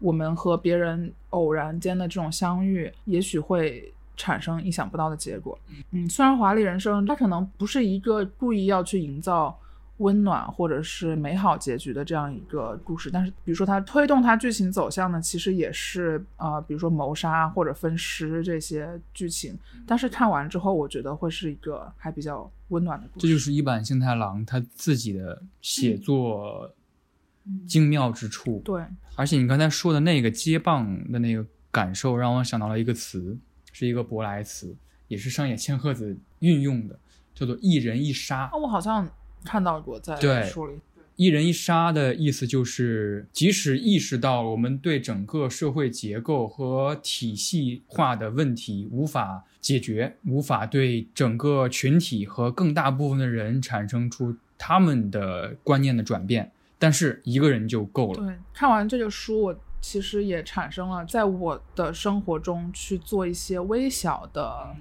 [0.00, 5.58] 我们和别人偶然间的这种相遇，也许会产生意想不到的结果。
[5.92, 9.56] 嗯，虽然《华丽人生》它可能不是一个故意要去营造
[9.98, 19.56] 温暖或者是美好结局的这样一个故事，但是比如说它推动它剧情走向呢，其实也是呃，比如说谋杀或者分尸这些剧情。
[19.86, 23.26] 但是看完之后，我觉得会是一个还比较温暖的故事。
[23.26, 26.74] 这就是一坂幸太郎他自己的写作
[27.68, 28.60] 精妙之处。
[28.64, 28.82] 对，
[29.14, 33.38] 而且你刚才说的那个接棒的那个感受，让我想到了一个词，
[33.72, 34.74] 是一个舶来词，
[35.06, 36.98] 也是上野千鹤子运用的，
[37.34, 39.08] 叫做“一人一杀啊，我好像
[39.44, 40.74] 看到过在书里。”。
[41.16, 58.26] 一人一杀的意思就是，即使意识到我们对整个社会结构和体系化的问题无法解决，无法对整个群体和更大部分的人产生出他们的观念的转变，但是一个人就够了。
[58.26, 64.74] 对，看完这个书，我其实也产生了在我的生活中去做一些微小的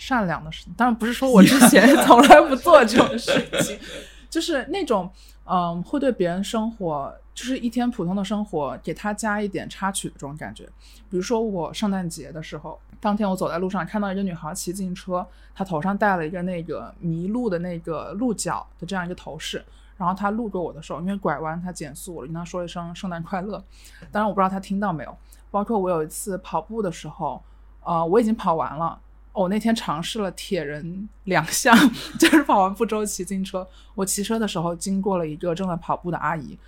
[0.00, 0.72] 善良的事情。
[0.78, 3.78] 当然不是说 我之前从来不做这种事情，
[4.30, 5.10] 就是那种
[5.44, 10.64] 嗯，会对别人生活，就是一天普通的生活，给他加一点插曲的这种感觉。
[11.10, 19.62] 比如说我圣诞节的时候，当天我走在路上，看到一个女孩骑自行车，她头上戴了一个那个麋鹿的那个鹿角的这样一个头饰。
[19.98, 23.62] 然后她路过我的时候，因为拐弯她减速，我跟她说一声圣诞快乐。
[24.10, 25.14] 当然我不知道她听到没有。
[25.50, 27.42] 包括我有一次跑步的时候，
[27.82, 28.98] 呃，我已经跑完了。
[29.32, 31.76] 我、那天尝试了铁人两项，
[32.18, 33.66] 就是跑完步之后骑自行车。
[33.94, 36.58] 我骑车的时候经过了一个正在跑步的阿姨，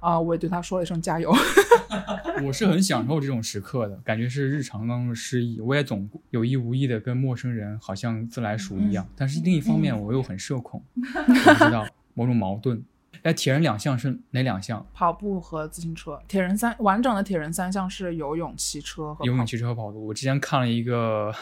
[0.00, 1.32] 啊、我也对她说了一声加油。
[2.44, 5.60] 我是很享受这种时刻的，感觉是日常当中的失意。
[5.60, 10.82] 我也总有意无意的跟陌生人好像自来熟一样，但是另一方面我又很社恐，
[11.58, 12.84] 知道某种矛盾。
[13.22, 14.86] 哎，铁人两项是哪两项？
[14.94, 20.06] 跑步和自行车，铁人三完整的铁人三项是游泳、骑车和游泳、骑车和跑步。
[20.06, 21.34] 我之前看了一个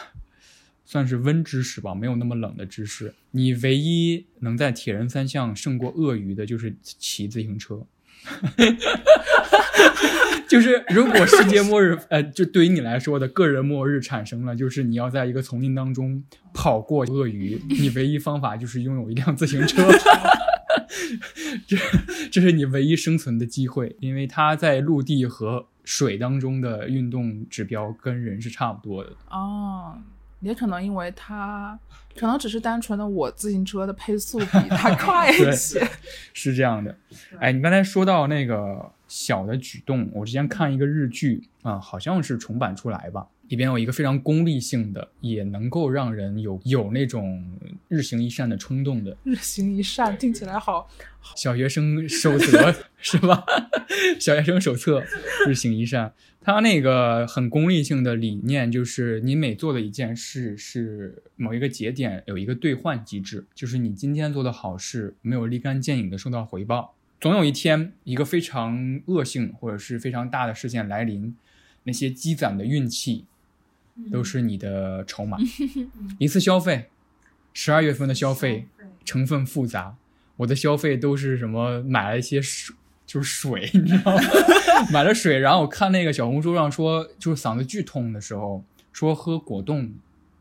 [0.87, 3.13] 算是温知识吧，没有那么冷的知识。
[3.31, 7.85] 你唯一能在铁人三项胜过鳄鱼的，就是骑自行车。
[10.47, 16.23] 就是如果世界末日，呃，就对于你来说的个人末日产生了，就是你要在一个丛林当中
[16.53, 19.85] 跑过鳄鱼，你唯一方法就是拥有一辆自行车。
[21.67, 21.75] 这
[22.31, 29.11] 这是你唯一生存的机会，因为它在陆地和水当中的运动指标跟人是差不多的。
[29.29, 29.97] 哦，
[30.39, 31.77] 也可能因为他
[32.15, 35.87] 可能只是单纯的我自行车的配速比他 快一些。
[36.33, 36.95] 是这样的，
[37.39, 47.43] 哎，你刚才说到那个小的举动，我之前看一个日剧啊、好像是重版出来吧，里边有一个非常功利性的，也能够让人有有那种
[47.87, 50.89] 日行一善的冲动的日行一善听起来好，
[51.35, 53.45] 小学生守则是吧？
[54.19, 55.03] 小学生手册
[55.47, 71.35] 日行一善，他那个很功利性的理念就是，你每做的一件事是某一个节点有一个兑换机制，就是你今天做的好事没有立竿见影的收到回报，总有一天一个非常恶性或者是非常大的事件来临，
[71.83, 73.25] 那些积攒的运气
[74.11, 75.37] 都是你的筹码。
[76.19, 76.89] 一次消费，
[77.53, 78.67] 十二月份的消费
[79.05, 79.95] 成分复杂，
[80.37, 81.81] 我的消费都是什么？
[81.83, 82.75] 买了一些水，
[83.05, 84.21] 就是水，你知道吗？
[84.91, 89.93] 买了水，然后我看那个小红书上说，就是嗓子剧痛的时候，说喝果冻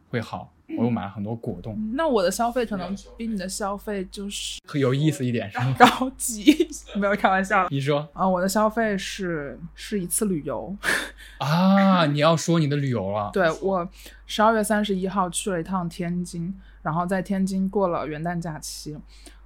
[0.08, 5.74] 会好，我又买了很多果冻，那我的消费可能比你的消费就是有意思一点是吗？
[5.78, 7.68] 高级， 没有开玩笑。
[7.70, 10.76] 你说啊、我的消费是是一次旅游，
[11.38, 13.88] 啊，你要说你的旅游了，对我
[14.26, 16.52] 十二月三十一号去了一趟天津，
[16.82, 18.96] 然后在天津过了元旦假期。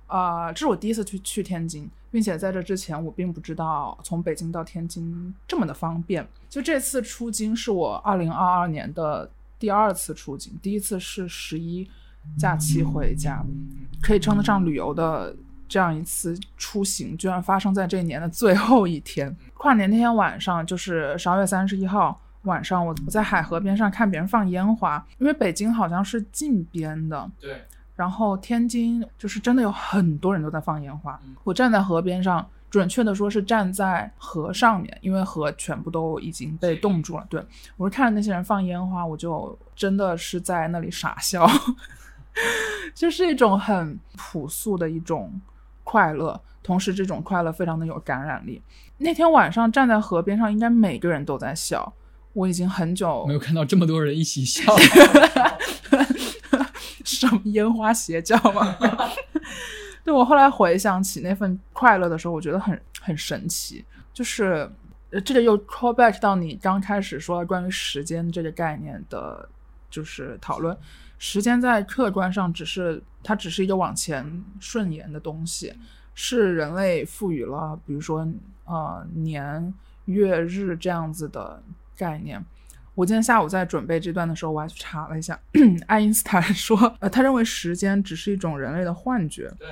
[0.06, 6.26] 啊、这是我第一次去去天津，并且在这之前我并不知道从北京到天津这么的方便。
[6.48, 9.30] 就这次出京是我二零二二年的
[9.61, 11.88] 第二次出警，第一次是十一
[12.38, 13.44] 假期回家，
[14.02, 15.36] 可以称得上旅游的
[15.68, 19.36] 这样一次出行，居然发生在这一年的最后一天。
[19.54, 27.62] 跨年那天晚上，就是十二月三十一号晚上，我我在海河边上看别人放烟花，因为北京好像是禁鞭的，对，
[27.94, 31.20] 然后天津就是真的有很多人都在放烟花。
[31.44, 37.26] 我站在河边上，准确的说是站在河上面，因为河全部都已经被冻住了。
[37.28, 37.44] 对
[37.76, 41.44] 我是看着那些人放烟花，我就真的是在那里傻笑，
[42.94, 45.40] 就是一种很朴素的一种
[45.82, 48.62] 快乐，同时这种快乐非常的有感染力。
[48.98, 51.92] 那天晚上站在河边上，应该每个人都在笑。
[52.32, 54.62] 我已经很久没有看到这么多人一起笑，
[57.04, 58.76] 什么烟花邪教吗？
[60.03, 64.70] 对我后来回想起那份快乐的时候，我觉得很很神奇，就是
[65.24, 69.48] 这个又 call back 到你刚开始说关于时间这个概念的，
[69.90, 70.76] 就是讨论。
[71.18, 75.74] 时间在客观上只是它只是一个往前顺延的东西，
[76.14, 78.26] 是人类赋予了比如说
[78.64, 79.74] 呃年
[80.07, 81.62] 月日这样子的
[81.96, 82.42] 概念。
[82.95, 85.38] 我今天下午在准备这段的时候，我还去查了一下，
[85.86, 89.51] 爱因斯坦说，呃，他认为时间只是一种人类的幻觉。
[89.59, 89.68] 对，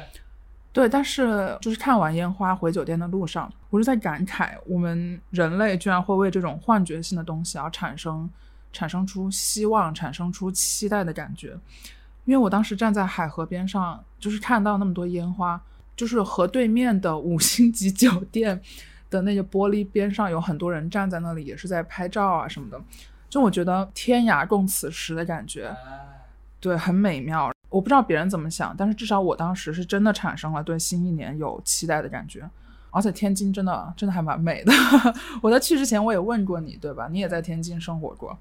[0.73, 8.29] 对，但是就是看完烟花回酒店的路上，我是在感慨，我们人类居然会为这种幻觉性的东西而产生
[8.73, 11.57] 产生出希望，产生出期待的感觉。
[12.25, 15.61] 因为我当时站在海河边上，就是看到那么多烟花，
[15.97, 18.61] 就是河对面的五星级酒店
[19.11, 22.81] 的那个玻璃边上有很多人站在那里，也是在拍照啊什么的。
[23.29, 25.75] 就我觉得天涯共此时的感觉，
[26.61, 27.53] 对，很美妙。
[27.69, 32.49] 我不知道别人怎么想，但是至少我当时是真的产生了对新一年有期待的感觉。
[32.91, 34.73] 而且天津真的真的还蛮美的。
[35.43, 37.07] 我在去之前我也问过你，对吧？
[37.11, 38.37] 你也在天津生活过。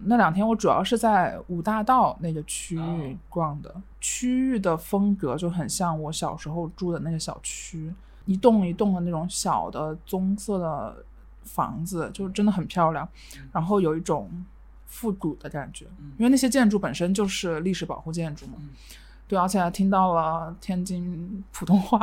[0.00, 7.90] 那两天我主要是在五大道那个区域逛的，区域的风格就很像我小时候住的那个小区，
[8.28, 11.04] 一栋一栋的那种小的棕色的
[11.42, 13.08] 房子，就是真的很漂亮，
[13.50, 14.30] 然后有一种
[14.86, 15.86] 复古的感觉，
[16.18, 18.52] 因为那些建筑本身就是历史保护建筑嘛。
[19.26, 21.98] 对，而且还听到了天津普通话，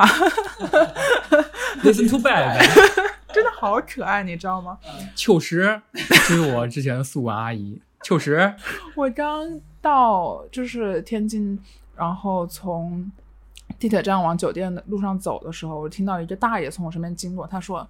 [1.82, 2.58] Listen to bad，
[3.32, 4.78] 真的好可爱，你知道吗？
[5.14, 8.54] 秋实，这是我之前的宿管阿姨，秋实，
[8.94, 11.58] 我刚到就是天津，
[11.96, 13.10] 然后从
[13.78, 17.86] 地铁站往酒店的路上走的时候，我听到一个大爷从我身边经过，他说：“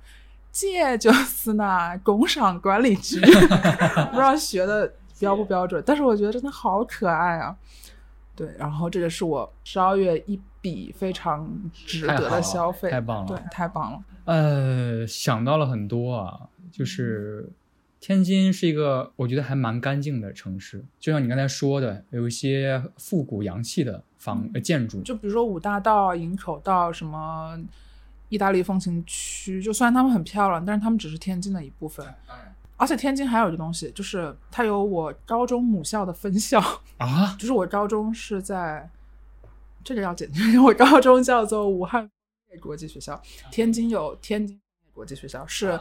[0.52, 3.20] 这就是那工商管理局。
[4.10, 7.56] ”不知道学的标不标准，但是我觉得真的好可爱啊。
[8.34, 14.02] 对，然后这个是我十二月一笔非常值得的消费，太棒了，对，太棒了。
[14.26, 17.48] 呃，想到了很多啊，就是
[17.98, 27.56] 天津是一个我觉得还蛮干净的城市，就像你刚才说的，有一些复古洋气的房呃建筑，就比如说五大道、营口道什么
[28.28, 32.04] 意大利风情区，就虽然他们很漂亮，但是他们只是天津的一部分。
[32.76, 36.60] 而且天津还有一个东西，就是它有我高中母校的分校
[36.98, 38.90] 啊， 就是我高中是在
[39.84, 42.10] 这个要简单， 我高中叫做武汉
[42.60, 44.60] 国际学校，天津有天津
[44.92, 45.78] 国际学校，是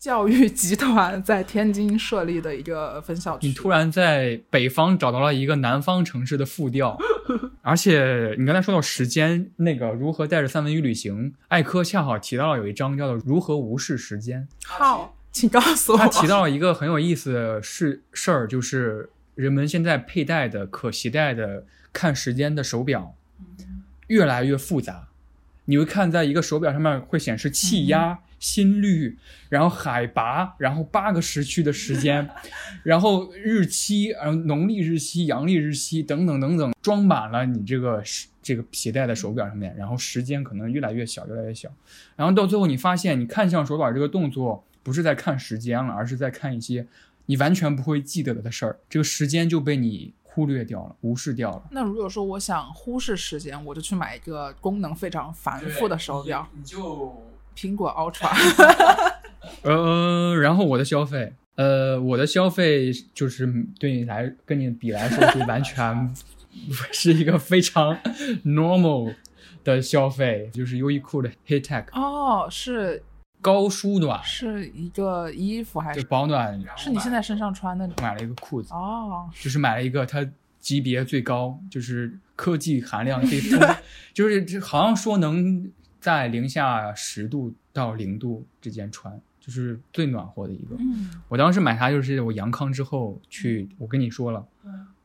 [0.00, 3.46] 教育集团在天津设立的一个分校区。
[3.46, 6.98] 你突然在北方找到了一个南方城市的副调，
[7.60, 14.48] 而且你刚才说到时间，那个如何带着三文鱼旅行，艾科恰好提到了有一章叫做如何无视时间。
[14.64, 15.14] 好。
[15.32, 23.14] 请告诉我，他提到了一个很有意思的事事儿，就是人们现在佩戴的可携带的看时间的手表
[24.08, 25.06] 越来越复杂。
[25.66, 29.16] 你会看，在一个手表上面会显示气压、心率，
[29.48, 32.28] 然后海拔，然后八个时区的时间，
[32.82, 38.02] 然后日期，然后农历日期、阳历日期等等等等，装满了你这个
[38.42, 41.70] 这个携带的手表上面，然后时间可能越来越小，越来越小，
[42.16, 44.64] 然后到最后你发现，你看向手表这个动作。
[44.82, 46.86] 不是在看时间了，而是在看一些
[47.26, 48.78] 你完全不会记得的事儿。
[48.88, 51.62] 这个时间就被你忽略掉了，无视掉了。
[51.70, 57.14] 那如果说我想忽视时间，我就去买一个功能非常繁复的手表，你就
[57.60, 58.30] 苹果 Ultra。
[59.62, 63.46] 呃，然后我的消费，呃，我的消费就是
[63.78, 66.14] 对你来跟你比来说，就完全
[66.90, 67.94] 是一个非常
[68.44, 69.14] normal
[69.62, 71.84] 的消费，就是优衣库的 Heat Tech。
[71.92, 73.02] 哦，是。
[73.42, 76.62] 高舒暖是一个衣服还是保暖？
[76.76, 77.88] 是你现在身上穿的。
[78.02, 80.22] 买了一个裤子哦，就是买了一个它
[80.58, 83.76] 级别最高，就是科技含量最丰，
[84.12, 90.76] 就是好像说能在零下十度到零度之间穿，就是最暖和的一个。
[90.78, 94.46] 嗯，我当时买它就是我阳康之后去，我跟你说了。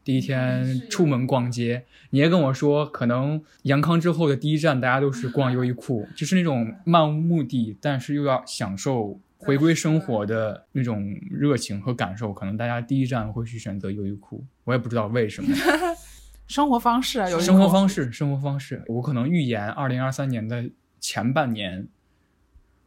[0.03, 14.45] 第一天出门逛街，你也跟我说，可能阳康之后的第一站，大家都是逛优衣库，就是那种 漫无目的，但是又要享受回归生活的那种热情和感受，可能大家第一站会去选择优衣库。
[14.65, 15.49] 我也不知道为什么，
[16.45, 18.83] 生活方式啊，有生活方式，生活方式。
[18.85, 20.69] 我可能预言，二零二三年的
[20.99, 21.87] 前半年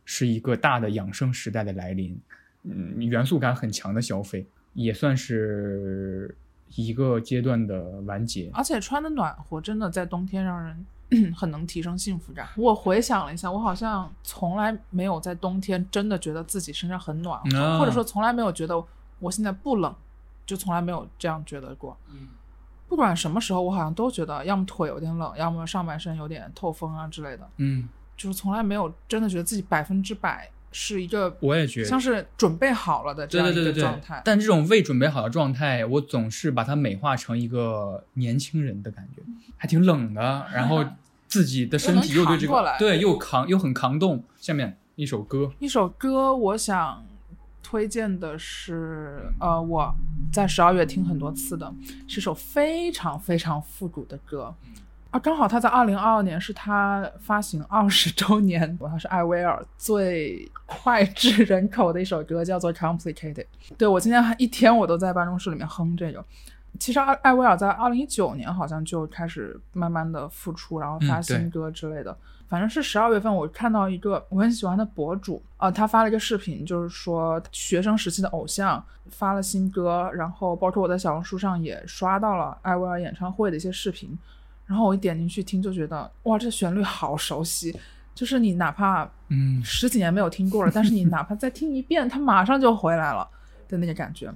[0.05, 2.21] 是一个大的养生时代的来临，
[2.65, 6.37] 嗯，元素感很强的消费，也算是。
[6.77, 10.87] 一个阶段的完结，而且穿的暖和，真的在冬天让人
[11.35, 12.47] 很能提升幸福感。
[12.59, 18.85] 我回想了一下，我好像从来没有在冬天真的觉得自己身上很暖和，或者说从来没有觉得
[19.19, 19.95] 我现在不冷，
[20.45, 21.97] 就从来没有这样觉得过。
[22.11, 22.29] 嗯，
[22.87, 27.49] 不管什么时候，我好像都觉得要么腿有点冷，要么上半身有点透风啊之类的。
[27.57, 27.89] 嗯，
[28.19, 30.51] 就是从来没有真的觉得自己百分之百。
[30.71, 34.21] 是一个，我也觉得像是准备好了的这样一个状态。
[34.23, 39.23] 但这种未准备好的状态，我总是把它美化成一个年轻人的感觉，
[39.57, 40.47] 还挺冷的。
[40.53, 40.85] 然后
[41.27, 44.23] 自己的身体又对这个对又扛又很扛冻。
[44.37, 47.03] 下面一首歌，一首歌，我想
[47.63, 49.95] 推荐的是，呃，我
[50.31, 51.75] 在十二月听很多次的，
[52.07, 54.55] 是首非常非常复古的歌。
[55.11, 63.35] 啊，刚好他在二零二二年是他发行二十周年，他是艾薇儿最脍炙人口的一首歌，叫做《Complicated》。
[63.79, 66.23] 对我今天一天我都在办公室里面哼这个。
[66.79, 72.15] 其实艾艾薇儿在二零一九年好像就开始慢慢的复出，然后发新歌之类的。
[72.47, 84.17] 反正是十二月份，我看到一个我很喜欢的博主，啊，他发了一个视频，就是说学生时期的偶像发了新歌，然后包括我在小红书上也刷到了艾薇儿演唱会的一些视频。
[84.69, 87.75] 然后我一点进去听，就觉得哇，这旋律好熟悉，
[88.15, 93.27] 就是你哪怕嗯十几年没有听过了，但是你 哪怕再听一遍，它马上就回来了
[93.67, 94.31] 的那个感觉。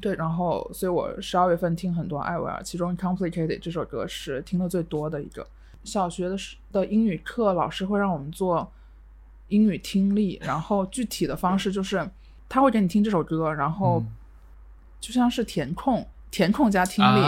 [0.00, 5.44] 对，然后所以我十二月份听很多艾薇儿，其中《Complicated》这首歌是听的最多的一个。
[5.82, 8.70] 小学的时的英语课，老师会让我们做
[9.48, 12.08] 英语听力，然后具体的方式就是
[12.48, 14.00] 他会给你听这首歌，然后
[15.00, 17.20] 就像是填空，填空加听力，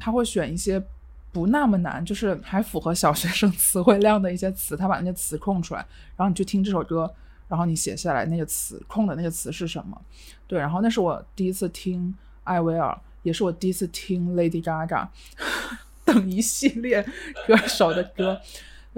[0.00, 0.80] 他会选一些。
[1.34, 5.84] 不那么难，就是还符合小学生 词汇量的一些词，他把那些词空出来，
[6.16, 7.12] 然后你去听这首歌，
[7.48, 10.00] 然后你写下来那个词空的那个词是什么？
[10.46, 12.14] 对，然后那是我第一次听
[12.44, 15.08] 艾薇儿，也是我第一次听 Lady Gaga
[16.04, 17.04] 等一系列
[17.48, 18.40] 歌手的歌。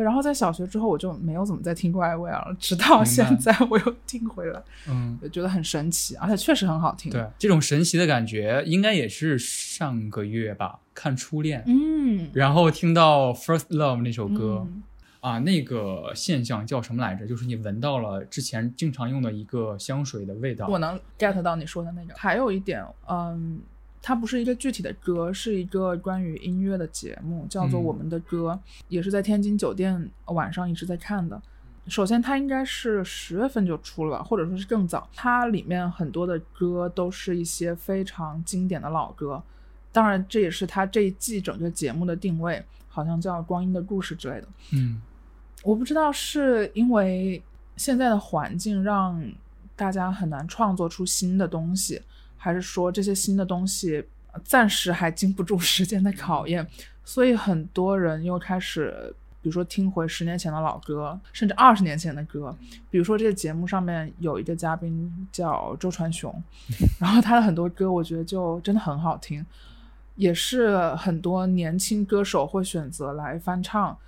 [0.05, 7.11] 然后在小学之后，我就没有怎么再听过艾薇儿了，直到现在我又听回来， 嗯，觉得很神奇，而且确实很好听。
[7.11, 14.67] 对，这种神奇的感觉，应该也是上个月吧，看《初恋》，嗯，然后听到《First Love》那首歌。
[14.67, 14.83] 嗯
[15.23, 17.27] 啊，那个现象叫什么来着？
[17.27, 20.69] 就是你闻到了之前经常用的一个香水的味道。
[20.69, 22.15] 我能 get 到你说的那个。
[22.17, 23.59] 还有一点，嗯，
[24.07, 31.43] 它不是一个具体的歌，是一个关于音乐的节目，叫做《嗯我们的歌》，也是在天津酒店晚上一直在看的。
[31.89, 35.11] 首先，它应该是十月份就出了吧，或者说是更早。
[35.13, 39.43] 它里面很多的歌都是一些非常经典的老歌，
[39.91, 44.47] 当然这也是它这一季整个节目的定位，好像叫《光阴的故事》之类的。
[44.73, 45.03] 嗯
[45.65, 47.43] 我不知道是因为
[47.77, 49.21] 现在的环境让
[49.75, 52.01] 大家很难创作出新的东西，
[52.47, 56.65] 还是说这些新的东西呃暂时还经不住 时间的考验，
[57.05, 62.57] 所以很多人又开始，比如说听回十年前的老歌，甚至二十年前的歌。
[62.89, 66.33] 比如说这个节目上面有一个嘉宾叫周传雄，
[67.03, 69.45] 然后他的很多歌我觉得就真的很好听，
[70.15, 73.99] 也是很多年轻歌手会选择来翻唱。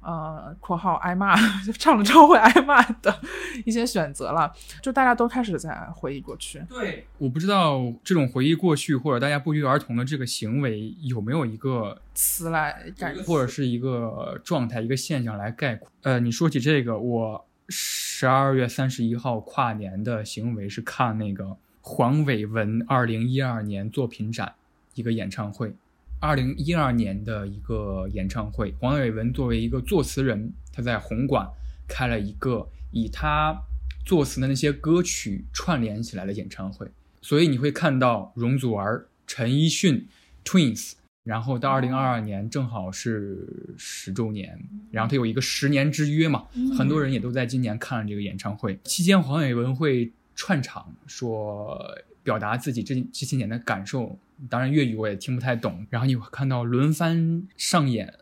[0.00, 1.34] 呃（括号挨骂）
[1.78, 3.20] 唱了之后会挨骂的
[3.64, 6.62] 一些选择了，就大家都开始在回忆过去。
[6.68, 15.90] 对，我不知道这种回忆过去或者大家不约而同的这个行为有没有一个词来概括，或者是一个状态、一个现象来概括。
[16.02, 24.54] 呃，你说起这个，我十二月三十一号跨年的行为是看那个黄伟文二零一二年作品展
[24.94, 25.74] 一个演唱会。
[26.20, 31.48] 二零一二年的一个演唱会，黄伟文作为一个作词人，他在红馆
[31.86, 33.56] 开了一个以他
[34.04, 36.90] 作词的那些歌曲串联起来的演唱会，
[37.22, 40.08] 所以你会看到容祖儿、陈奕迅、
[40.44, 44.58] Twins，然后到二零二二年正好是十周年，
[44.90, 46.46] 然后他有一个十年之约嘛，
[46.76, 48.76] 很多人也都在今年看了这个演唱会。
[48.82, 51.80] 期间，黄伟文会串场说
[52.24, 55.86] 表达自己这这些年的感受，当然粤语我也听不太懂。
[55.90, 58.14] 然后你会看到轮番上演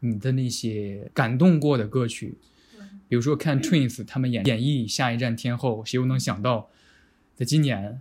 [0.00, 2.38] 你的那些感动过的歌曲，
[3.08, 6.68] 比如说看 Twins 他们演演绎《下一站天后》，谁又能想到
[7.34, 8.00] 在今年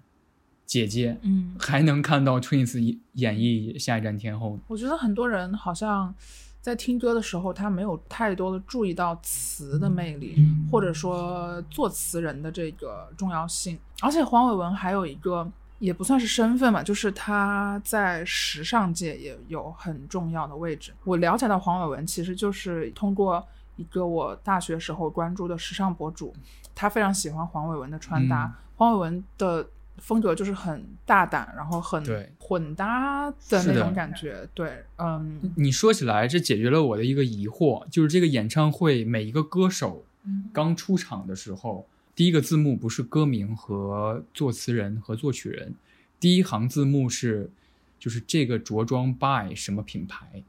[0.65, 4.51] 姐姐嗯，还能看到 Twins 演演绎《下一站天后》？
[4.67, 6.13] 我觉得很多人好像
[6.61, 10.35] 在听歌的时候，他没有太多的注意到词的魅力，
[10.71, 13.79] 或者说作词人的这个重要性。
[14.01, 15.49] 而且黄伟文还有一个
[15.79, 20.93] 也不算是身份吧，就是他在时尚界也有很重要的位置。
[21.03, 23.43] 我了解到黄伟文，其实就是通过
[23.75, 26.33] 一个我大学时候关注的时尚博主，
[26.75, 29.67] 他非常喜欢黄伟文的穿搭，嗯黄伟文的。
[30.01, 32.01] 风格就是很大胆，然后很
[32.39, 34.47] 混搭的那种感觉。
[34.53, 40.05] 对，嗯，你说起来，这解决了我的一个疑惑，就是这个演唱会每一个歌手
[40.53, 41.85] 刚出场的时候，
[42.19, 45.73] 第一个字幕不是歌名和作词人和作曲人，
[46.19, 47.49] 第一行字幕是
[47.97, 50.43] 就是这个着装 by 什么品牌，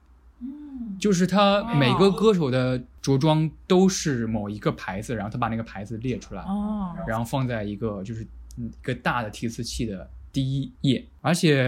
[0.98, 11.62] 就是他每个歌手的着装都是某一个牌子，然后他把那个牌子列出来，哦，然后放在一个就是嗯一个大的提词器的第一页，而且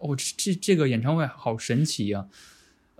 [0.00, 2.26] 哦，这这这个演唱会好神奇啊！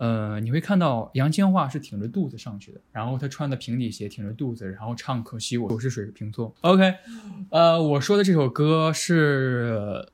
[0.03, 6.53] 呃，你会看到杨千嬅是挺着肚子上去的，然后她穿的平底鞋，挺着肚子，然后唱《可惜我是水瓶座》。
[6.63, 6.93] OK，
[7.51, 10.05] 呃，我说的这首歌是，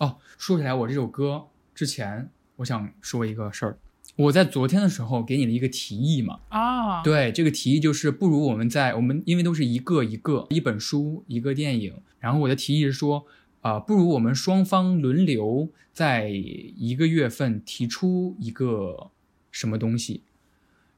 [0.00, 3.78] 哦，说起来我这首歌之前，我想说一个事儿，
[4.16, 13.24] 我在昨天的时候给你了一个提议嘛，啊，对，这个提议就是不如我们在我们因为都是一个一个一本书一个电影，然后我的提议是说，
[13.62, 19.10] 啊、不如我们双方轮流在一个月份提出一个
[19.50, 20.22] 什么东西，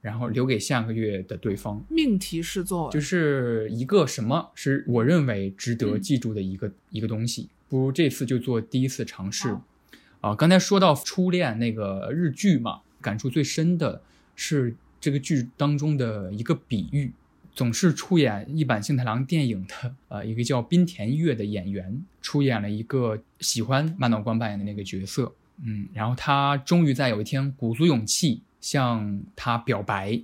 [0.00, 9.56] 然后留给下个月的对方，命题式作文，就是一个什么是我认为值得记住的一个、一个东西，不如这次就做第一次尝试。
[10.20, 14.00] 啊，刚才说到初恋那个日剧嘛，感触最深的
[14.34, 17.12] 是这个剧当中的一个比喻。
[17.54, 25.32] 总是出演一版幸太郎电影的，呃，一个叫滨田月的演员出演了一个喜欢满岛光扮演的那个角色，
[25.62, 30.20] 嗯，然后他终于在有一天鼓足勇气向他表白，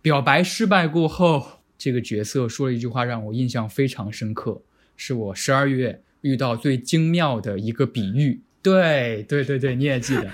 [0.00, 4.62] 表白失败过后，这个角色说了一句话让我印象非常深刻，
[4.96, 8.40] 是我十二月遇到最精妙的一个比喻。
[8.62, 10.30] 对对对对，你也记得，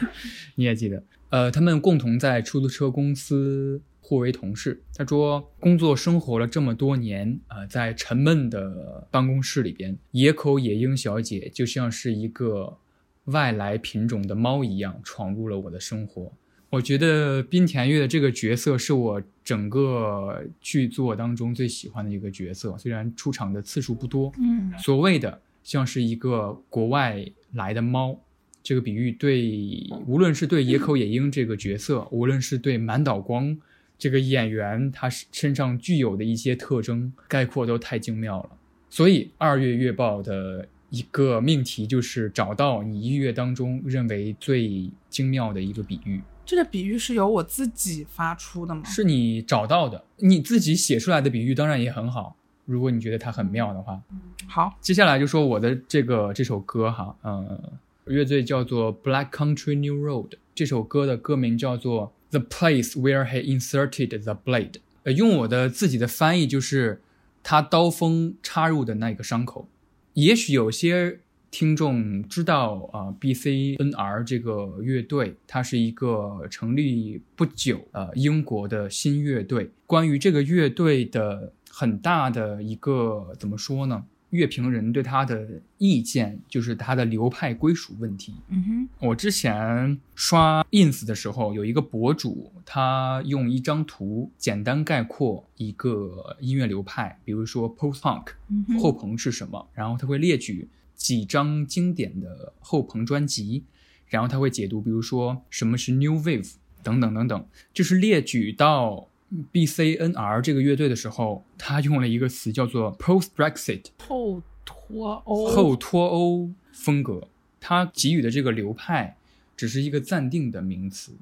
[0.56, 1.02] 你也记得。
[1.28, 4.80] 呃，他们共同在出租车公司互为同事。
[4.94, 12.78] 他说，工作生活了这么多年，呃，在沉闷的办公室里边，野口野樱小姐就像是一个
[13.24, 16.32] 外来品种的猫一样闯入了我的生活。
[16.70, 24.32] 我觉得滨田月的这个角色是我整个剧作当中最喜欢的一个角色，虽然出场的次数不多。
[24.38, 28.16] 嗯所谓的像是一个国外来的猫，
[28.62, 33.56] 这个比喻对，无论是对野口野樱这个角色，无论是对满岛光
[33.98, 38.50] 这个演员他身上具有的一些特征，概括都太精妙了。
[38.88, 46.20] 所以二月月报的一个命题就是找到你一月当中认为最精妙的一个比喻。
[46.44, 48.84] 这个比喻是由我自己发出的吗？
[48.84, 52.36] 是你找到的，你自己写出来的比喻当然也很好。
[52.64, 54.00] 如果你觉得它很妙的话，
[54.46, 57.72] 好，接下来就说我的这个这首歌哈，呃，
[58.04, 64.74] 乐队叫做 Black Country New Road，这首歌的歌名叫做 The Place Where He Inserted the Blade，
[65.04, 67.00] 呃，用我的自己的翻译就是
[67.42, 69.68] 他刀锋插入的那个伤口。
[70.14, 71.20] 也许有些
[71.50, 79.70] 听众知道啊、b c n r 这个乐队，它是一个成立不久呃英国的新乐队。
[79.86, 84.04] 关于这个乐队的很大的一个怎么说呢？
[84.36, 88.34] 乐评人对他的意见就是他的流派归属问题。
[88.48, 103.64] 嗯哼，我之前刷 ins 的时候，有一个博主，他用一张图简单概括一个音乐流派，比如说 post punk 嗯后朋是什么，然后他会列举几张经典的后朋专辑，
[104.08, 109.08] 然后他会解读，比如说什么是 new wave 等等等等，就是列举到
[109.52, 113.86] BCNR 这个乐队的时候，他用了一个词叫做 post Brexit。
[114.06, 117.28] 后脱欧后脱欧风格，
[117.60, 119.16] 他给予的这个流派
[119.56, 121.12] 只是一个暂定的名词，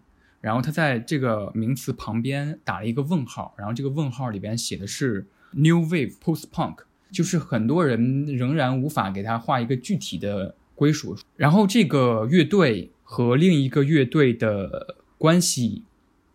[0.40, 6.78] 然后他在这个名词旁边打了一个问号，然后这个问号里边写的是 New Wave Post Punk，
[7.10, 11.16] 就是很多人仍然无法给他画一个具体的归属。
[11.36, 15.84] 然后这个乐队和另一个乐队的关系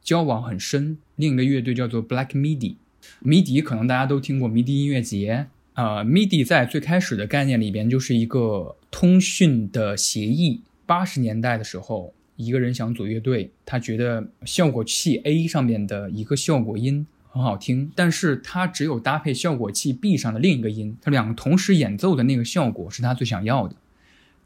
[0.01, 2.75] 交往很深，另一个乐队叫做 Black Midi。
[3.19, 10.61] 迷笛可能大家都听过迷笛音乐节，呃，MIDI 在最开始的概念里边就是一个通讯的协议。
[10.85, 23.75] 八十年代的时候，一个人想组乐队，他觉得效果器 A 上面的一个效果音很好听，但是他只有搭配效果器 B 上的另一个音，他两个同时演奏的那个效果是他最想要的。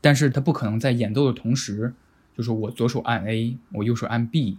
[0.02, 1.94] 但是他不可能在演奏的同时，
[2.36, 4.58] 就是我左手按 A，我右手按 B。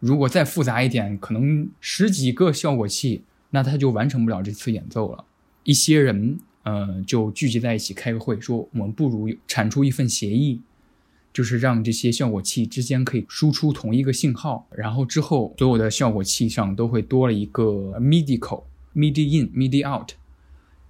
[0.00, 5.24] 如果再复杂一点，可能十几个效果器，那他就完成不了这次演奏了。
[5.64, 10.60] 一些人呃就聚集在一起开个会，说我们不如产出一份协议，
[11.32, 20.12] 就是让这些效果器之间可以输出同一个信号，然后之后所有的效果器上都会多了一个 MIDI 口，MIDI in MIDI out。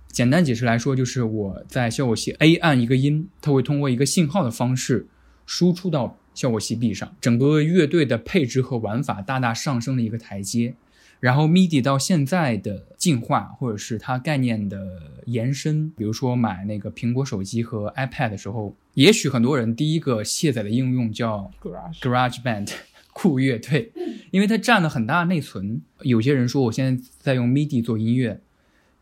[0.09, 5.07] 简单解释来说，就是我在效果器 A 按一个音，它会通过一个信号的方式
[5.45, 10.75] 输出到效果器 B 上，整个乐队的配置和玩法大大上升了一个台阶。
[11.19, 22.71] 然后 MIDI 到现在的进化，或者是它概念的延伸，比如说买那个苹果手机和 iPad 的时候，也许很多人第一个卸载的应用叫 garage GarageBand
[23.15, 23.91] 酷乐队，
[24.31, 25.81] 因为它占了很大的内存。
[26.03, 28.39] 有些人说我现在在用 MIDI 做音乐，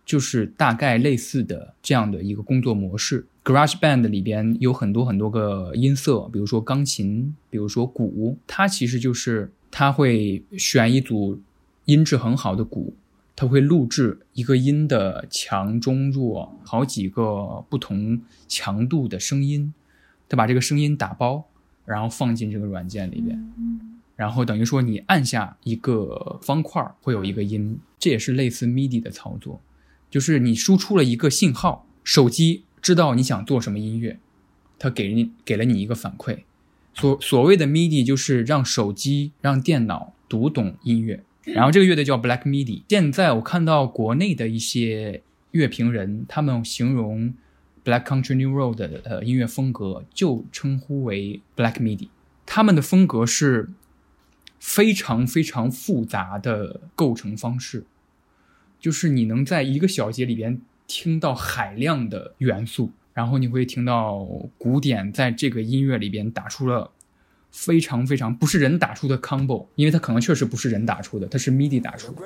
[0.07, 3.26] 就是大概类似的这样的一个工作模式。
[3.45, 11.38] GarageBand 里边有很多很多个音色，比如说钢琴，比如说鼓，它其实就是它会选一组
[11.84, 12.95] 音质很好的鼓，
[13.36, 18.18] 它会录制一个音的强中弱好几个不同
[18.49, 19.74] 强度的声音，
[20.26, 21.45] 它把这个声音打包，
[21.84, 23.53] 然后放进这个软件里边。
[24.16, 29.61] 然后等于说你按下一个方块会有一个音，这也是类似 MIDI 的操作，
[30.09, 34.18] 就是你输出了一个信号，手机知道你想做什么音乐，
[34.78, 36.41] 它给你给了你一个反馈。
[36.93, 42.82] 所所谓的 MIDI 就是让手机让电脑读懂音乐，然后这个乐队叫 Black MIDI。
[42.87, 45.22] 现在我看到国内的一些
[45.53, 47.32] 乐评人，他们形容
[47.82, 52.11] Black Country New Road 的呃音乐风格就称呼为 Black MIDI。
[52.45, 53.70] 他们的风格是
[54.61, 57.87] 非常非常复杂的构成方式，
[58.78, 60.61] 就是你能在一个小节里边
[60.97, 64.24] 听到海量的元素，然后你会听到
[64.57, 66.88] 古典在这个音乐里边打出了
[67.51, 72.22] 非常非常不是人打出的 combo，因为它可能确实不是人打出的，它是 MIDI 打出的。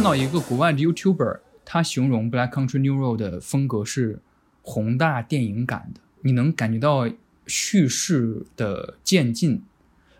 [0.00, 4.18] 看到一个国外的 YouTuber，他形容 Black Country New Road 的风格是
[4.62, 7.06] 宏大电影感的，你能感觉到
[7.46, 9.62] 叙事的渐进。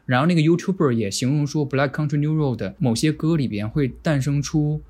[0.04, 4.82] 然后那个 YouTuber 也形容说，Black Country New Road 某些歌里边会诞生出，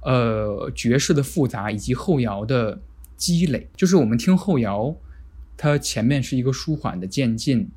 [0.00, 2.80] 呃，爵士的复杂以及后摇的
[3.16, 3.68] 积累。
[3.76, 4.96] 就是我们听后摇，
[5.56, 7.68] 它前面是一个舒缓的渐进，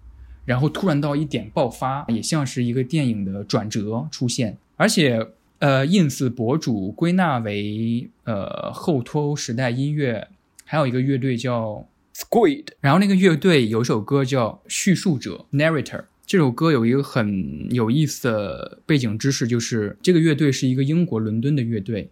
[0.45, 4.57] 然后突然到一点爆发，也像是一个电影的转折出现。
[4.77, 5.25] 而且，
[5.59, 10.27] 呃，ins 博主归纳为呃后脱欧时代音乐，
[10.65, 16.05] 还有一个乐队叫 Squid，然后那个乐队有首歌叫《叙述者》（Narrator）。
[16.25, 22.09] 这首歌有一个很有意思的背景知识，就是这个乐队是一个英国伦敦的乐队，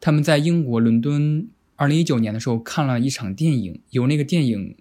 [0.00, 4.76] 他们在英国伦敦二零一九年的时候看了一场电影，由那个电影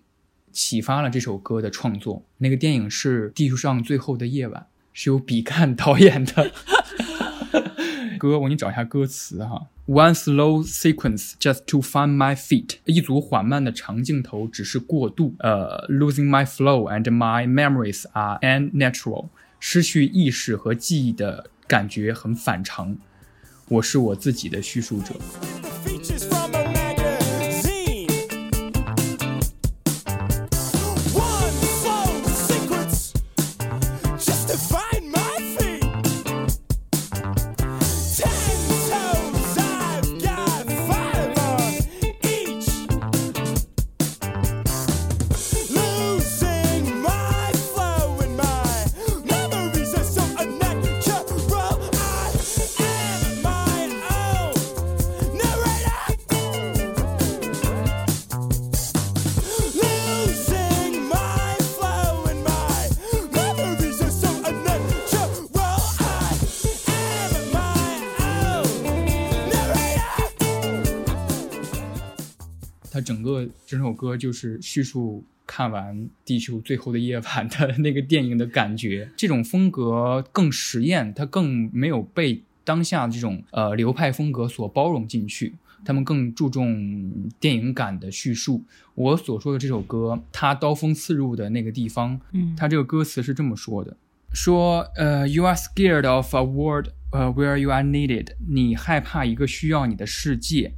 [0.52, 2.26] 启发了这首歌的创作。
[2.40, 4.62] 那个电影是《地球上最后的夜晚》，
[4.94, 6.52] 是由比干 导演的。
[8.22, 9.66] 歌我给你找一下歌词哈。
[9.88, 15.34] One slow sequence just to find my feet，一组缓慢的长镜头只是过渡。
[15.40, 22.96] 呃，losing my flow and my memories are unnatural，失去意识和记忆的感觉很反常。
[23.70, 25.16] 我是我自己的叙述者。
[73.72, 75.96] 整首歌就是叙述看完
[76.26, 79.10] 《地球最后的夜晚》的那个电影的感觉。
[79.16, 85.54] 这种风格更实验，它更没有被当下这种呃流派风格所包容进去。
[85.86, 88.62] 他们更注重电影感的叙述。
[88.94, 93.96] 我所说的这首歌，它刀锋刺入的那个地方，嗯它这个歌词是这么说的：
[94.34, 100.74] 说呃，You are scared of a world 呃 where you are needed，你害怕一个需要你的世界。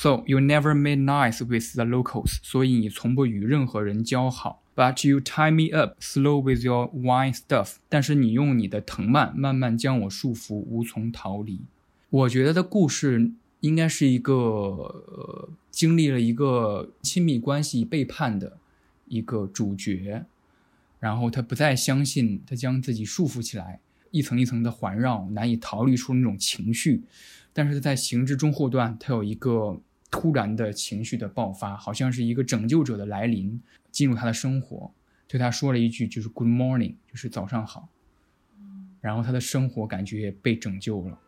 [0.00, 4.62] So you never made nice with the locals，所以你从不与任何人交好。
[4.76, 11.62] But you tie me up slow with your wine stuff，但是你用你的藤蔓慢慢将我束缚，无从逃离。
[12.10, 18.58] 我觉得的故事应该是一个呃经历了一个亲密关系背叛的
[19.08, 20.24] 一个主角，
[21.00, 23.80] 然后他不再相信，他将自己束缚起来，
[24.12, 27.02] 一层一层的环绕，难以逃离出那种情绪。
[27.52, 29.80] 但是在行之中后段，他有一个
[30.10, 34.90] 突然的情绪的爆发，好像是一个拯救者的来临，进入他的生活，
[35.26, 37.88] 对他说了一句就是 “Good morning”，就是早上好。
[39.00, 41.18] 然后他的生活感觉被拯救了。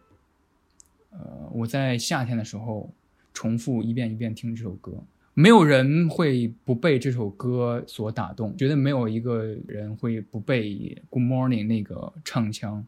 [1.10, 2.92] 呃，我在夏天的时候
[3.32, 5.04] 重复一遍一遍听这首歌，
[5.34, 12.84] 没有人会不被这首歌所打动，绝对没有一个人会不被 “Good Morning” 那个唱腔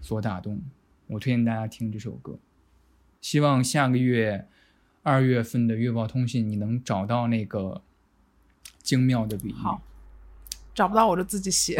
[0.00, 0.60] 所打动。
[1.06, 2.38] 我推荐大家听这首歌，
[3.20, 4.48] 希望下个月
[5.04, 7.82] 二月份的月报通信你能找到那个
[8.82, 9.52] 精妙的比喻。
[9.52, 9.82] 好，
[10.74, 11.78] 找不到我就自己写。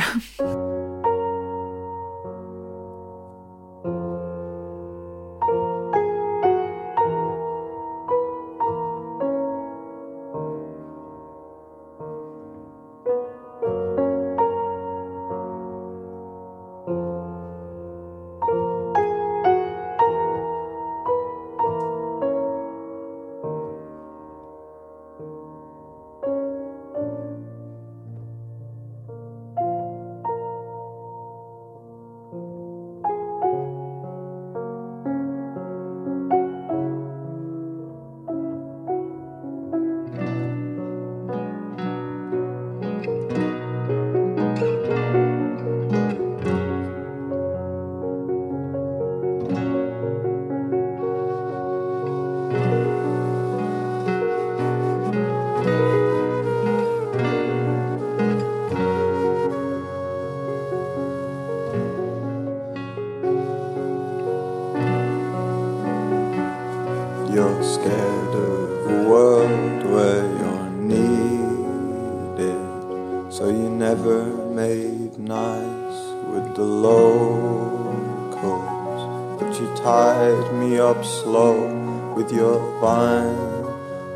[79.60, 83.64] You tied me up slow with your vine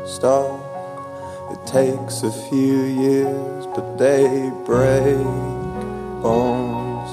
[0.05, 0.59] stuff.
[1.51, 5.23] It takes a few years, but they break
[6.21, 7.09] bones.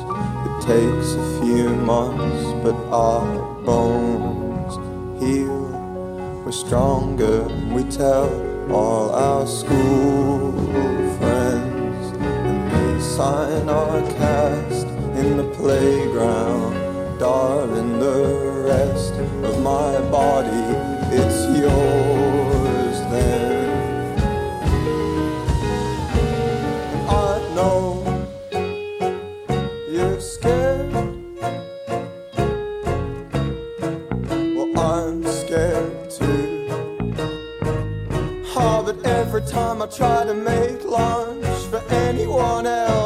[0.47, 4.75] It takes a few months, but our bones
[5.23, 5.63] heal.
[6.45, 8.29] We're stronger, we tell
[8.73, 10.53] all our school
[11.19, 12.07] friends.
[12.19, 16.86] And they sign our cast in the playground.
[17.19, 20.65] Darling, the rest of my body,
[21.13, 24.19] it's yours then.
[27.09, 28.05] I know
[29.91, 30.93] you're scared.
[34.55, 36.69] Well, I'm scared too.
[38.59, 43.06] Oh, but every time I try to make lunch for anyone else,